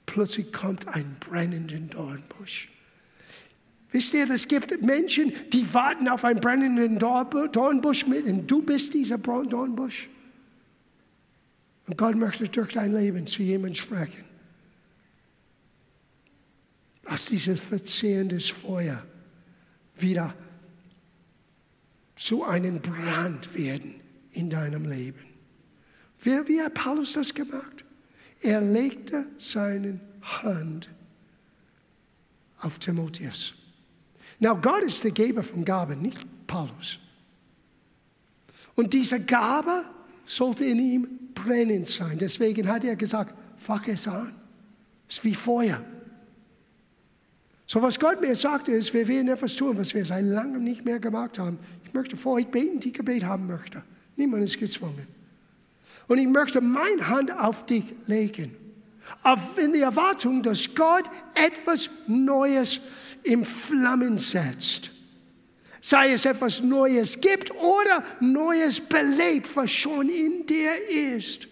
Plötzlich 0.05 0.53
kommt 0.53 0.86
ein 0.88 1.16
brennender 1.20 1.78
Dornbusch. 1.78 2.72
Wisst 3.93 4.14
ihr, 4.14 4.28
es 4.30 4.49
gibt 4.49 4.82
Menschen, 4.82 5.32
die 5.53 5.72
warten 5.74 6.09
auf 6.09 6.24
einen 6.24 6.40
brennenden 6.40 6.99
Dornbusch 6.99 8.07
mit 8.07 8.24
und 8.24 8.51
du 8.51 8.62
bist 8.62 8.95
dieser 8.95 9.18
Dornbusch. 9.18 10.09
Und 11.86 11.99
Gott 11.99 12.16
möchte 12.16 12.49
durch 12.49 12.72
dein 12.72 12.95
Leben 12.95 13.26
zu 13.26 13.43
jemandem 13.43 13.74
sprechen. 13.74 14.24
Lass 17.05 17.26
dieses 17.26 17.61
verzehrendes 17.61 18.49
Feuer 18.49 19.05
wieder 19.99 20.34
zu 22.16 22.45
einem 22.45 22.80
Brand 22.80 23.55
werden 23.55 24.01
in 24.32 24.49
deinem 24.49 24.88
Leben. 24.88 25.26
Wie, 26.20 26.30
wie 26.49 26.62
hat 26.62 26.74
Paulus 26.74 27.12
das 27.12 27.34
gemacht? 27.34 27.84
Er 28.40 28.61
legte 28.61 29.26
seine 29.38 30.01
Hand 30.22 30.88
auf 32.59 32.78
Timotheus. 32.78 33.55
Now, 34.43 34.57
Gott 34.57 34.82
ist 34.82 35.05
der 35.05 35.12
Geber 35.12 35.45
von 35.45 35.64
Gaben, 35.64 36.03
nicht 36.03 36.26
Paulus. 36.49 36.99
Und 38.74 38.93
diese 38.93 39.20
Gabe 39.20 39.84
sollte 40.24 40.64
in 40.64 40.80
ihm 40.80 41.09
brennend 41.32 41.86
sein. 41.86 42.18
Deswegen 42.18 42.66
hat 42.66 42.82
er 42.82 42.97
gesagt, 42.97 43.36
fach 43.57 43.86
es 43.86 44.09
an. 44.09 44.34
Es 45.09 45.18
ist 45.18 45.24
wie 45.24 45.36
Feuer. 45.36 45.80
So 47.68 47.80
was 47.82 48.01
Gott 48.01 48.20
mir 48.20 48.34
sagte, 48.34 48.72
ist, 48.72 48.93
wir 48.93 49.07
werden 49.07 49.28
etwas 49.28 49.55
tun, 49.55 49.78
was 49.78 49.95
wir 49.95 50.05
seit 50.05 50.24
langem 50.24 50.64
nicht 50.64 50.84
mehr 50.84 50.99
gemacht 50.99 51.38
haben. 51.38 51.61
Ich 51.84 51.95
möchte 51.95 52.16
vor 52.16 52.32
euch 52.32 52.49
beten, 52.49 52.80
die 52.80 52.93
Gebet 52.93 53.22
haben 53.22 53.47
möchte. 53.47 53.84
Niemand 54.16 54.43
ist 54.43 54.59
gezwungen. 54.59 55.07
Und 56.09 56.18
ich 56.18 56.26
möchte 56.26 56.61
meine 56.61 57.09
Hand 57.09 57.30
auf 57.30 57.64
dich 57.64 57.84
legen. 58.09 58.57
In 59.57 59.72
der 59.72 59.82
Erwartung, 59.82 60.42
dass 60.42 60.74
Gott 60.74 61.05
etwas 61.34 61.90
Neues 62.07 62.80
in 63.22 63.44
Flammen 63.44 64.18
setzt. 64.18 64.90
Sei 65.80 66.12
es 66.12 66.24
etwas 66.24 66.62
Neues 66.62 67.20
gibt 67.20 67.50
oder 67.50 68.05
Neues 68.20 68.80
belebt, 68.80 69.55
was 69.57 69.70
schon 69.70 70.09
in 70.09 70.46
dir 70.46 70.88
ist. 71.16 71.48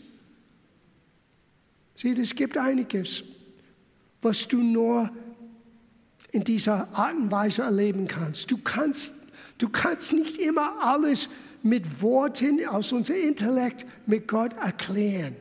Sieh, 1.97 2.13
es 2.13 2.35
gibt 2.35 2.57
einiges, 2.57 3.25
was 4.23 4.49
du 4.49 4.59
nur 4.63 5.11
in 6.33 6.45
dieser 6.45 6.89
Art 6.97 7.15
und 7.15 7.31
Weise 7.31 7.63
erleben 7.63 8.07
kannst. 8.07 8.51
Du 8.51 8.59
kannst, 8.59 9.15
du 9.59 9.69
kannst 9.69 10.13
nicht 10.13 10.39
immer 10.39 10.83
alles 10.83 11.29
mit 11.63 12.01
Worten 12.01 12.65
aus 12.67 12.93
unserem 12.93 13.23
Intellekt 13.23 13.85
mit 14.07 14.29
Gott 14.29 14.55
erklären. 14.55 15.37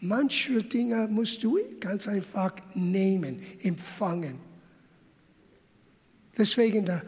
Manche 0.00 0.62
Dinge 0.62 1.08
musst 1.08 1.42
du 1.44 1.58
ganz 1.78 2.08
einfach 2.08 2.54
nehmen, 2.74 3.42
empfangen. 3.62 4.40
Deswegen 6.38 6.86
der 6.86 7.02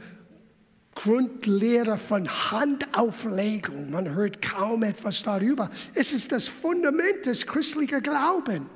Grundlehre 0.95 1.97
von 1.97 2.28
Handauflegung. 2.28 3.90
Man 3.90 4.14
hört 4.14 4.43
kaum 4.43 4.82
etwas 4.82 5.22
darüber. 5.22 5.70
Es 5.95 6.12
ist 6.12 6.32
das 6.32 6.49
Fundament 6.49 7.24
des 7.24 7.47
christlichen 7.47 8.03
Glaubens. 8.03 8.66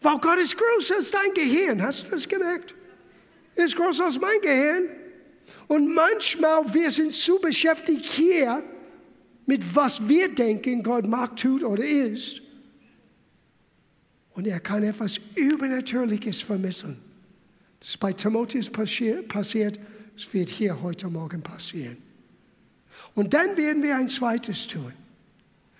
Weil 0.00 0.18
Gott 0.18 0.38
ist 0.38 0.56
größer 0.56 0.96
als 0.96 1.10
dein 1.12 1.32
Gehirn. 1.34 1.82
Hast 1.82 2.06
du 2.06 2.10
das 2.10 2.28
gemerkt? 2.28 2.74
Er 3.54 3.66
ist 3.66 3.76
größer 3.76 4.06
als 4.06 4.20
mein 4.20 4.40
Gehirn. 4.42 4.88
Und 5.68 5.94
manchmal 5.94 6.72
wir 6.74 6.90
sind 6.90 7.12
zu 7.12 7.38
beschäftigt 7.38 8.06
hier 8.06 8.64
mit 9.46 9.74
was 9.74 10.06
wir 10.08 10.28
denken, 10.34 10.82
Gott 10.82 11.06
mag, 11.06 11.36
tut 11.36 11.64
oder 11.64 11.82
ist. 11.82 12.42
Und 14.38 14.46
er 14.46 14.60
kann 14.60 14.84
etwas 14.84 15.20
Übernatürliches 15.34 16.42
vermitteln. 16.42 16.96
Das 17.80 17.88
ist 17.88 17.98
bei 17.98 18.12
Timotheus 18.12 18.70
passiert, 18.70 19.80
es 20.16 20.32
wird 20.32 20.48
hier 20.48 20.80
heute 20.80 21.08
Morgen 21.08 21.42
passieren. 21.42 21.96
Und 23.16 23.34
dann 23.34 23.56
werden 23.56 23.82
wir 23.82 23.96
ein 23.96 24.06
zweites 24.06 24.68
tun. 24.68 24.92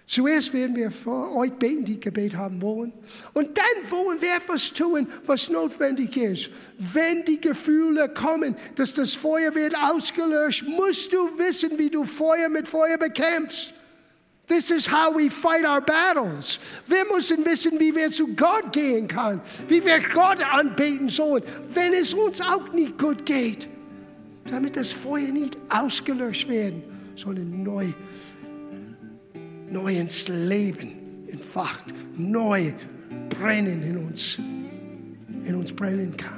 Zuerst 0.08 0.52
werden 0.54 0.74
wir 0.74 0.90
vor 0.90 1.36
euch 1.36 1.52
beten, 1.52 1.84
die 1.84 2.00
Gebet 2.00 2.34
haben 2.34 2.60
wollen. 2.60 2.92
Und 3.32 3.56
dann 3.56 3.90
wollen 3.90 4.20
wir 4.20 4.34
etwas 4.34 4.72
tun, 4.72 5.06
was 5.24 5.48
notwendig 5.50 6.16
ist. 6.16 6.50
Wenn 6.78 7.24
die 7.26 7.40
Gefühle 7.40 8.08
kommen, 8.08 8.56
dass 8.74 8.92
das 8.92 9.14
Feuer 9.14 9.54
wird 9.54 9.76
ausgelöscht, 9.78 10.66
musst 10.66 11.12
du 11.12 11.38
wissen, 11.38 11.78
wie 11.78 11.90
du 11.90 12.04
Feuer 12.04 12.48
mit 12.48 12.66
Feuer 12.66 12.98
bekämpfst. 12.98 13.72
This 14.48 14.70
is 14.70 14.86
how 14.86 15.10
we 15.10 15.28
fight 15.28 15.66
our 15.66 15.82
battles. 15.82 16.58
Wir 16.86 17.04
müssen 17.14 17.44
wissen, 17.44 17.78
wie 17.78 17.94
wir 17.94 18.10
zu 18.10 18.34
Gott 18.34 18.72
gehen 18.72 19.06
können, 19.06 19.42
wie 19.68 19.84
wir 19.84 20.00
Gott 20.00 20.40
anbeten 20.42 21.10
sollen, 21.10 21.44
wenn 21.68 21.92
es 21.92 22.14
uns 22.14 22.40
auch 22.40 22.72
nicht 22.72 22.96
gut 22.96 23.26
geht, 23.26 23.68
damit 24.50 24.76
das 24.76 24.90
Feuer 24.92 25.28
nicht 25.28 25.58
ausgelöscht 25.68 26.48
werden, 26.48 26.82
sondern 27.14 27.62
neu, 27.62 27.88
neu 29.70 29.94
ins 29.98 30.28
Leben 30.28 31.26
entfacht, 31.26 31.84
neu 32.16 32.72
brennen 33.28 33.82
in 33.82 33.98
uns, 33.98 34.38
in 35.44 35.54
uns 35.54 35.74
brennen 35.74 36.16
kann. 36.16 36.37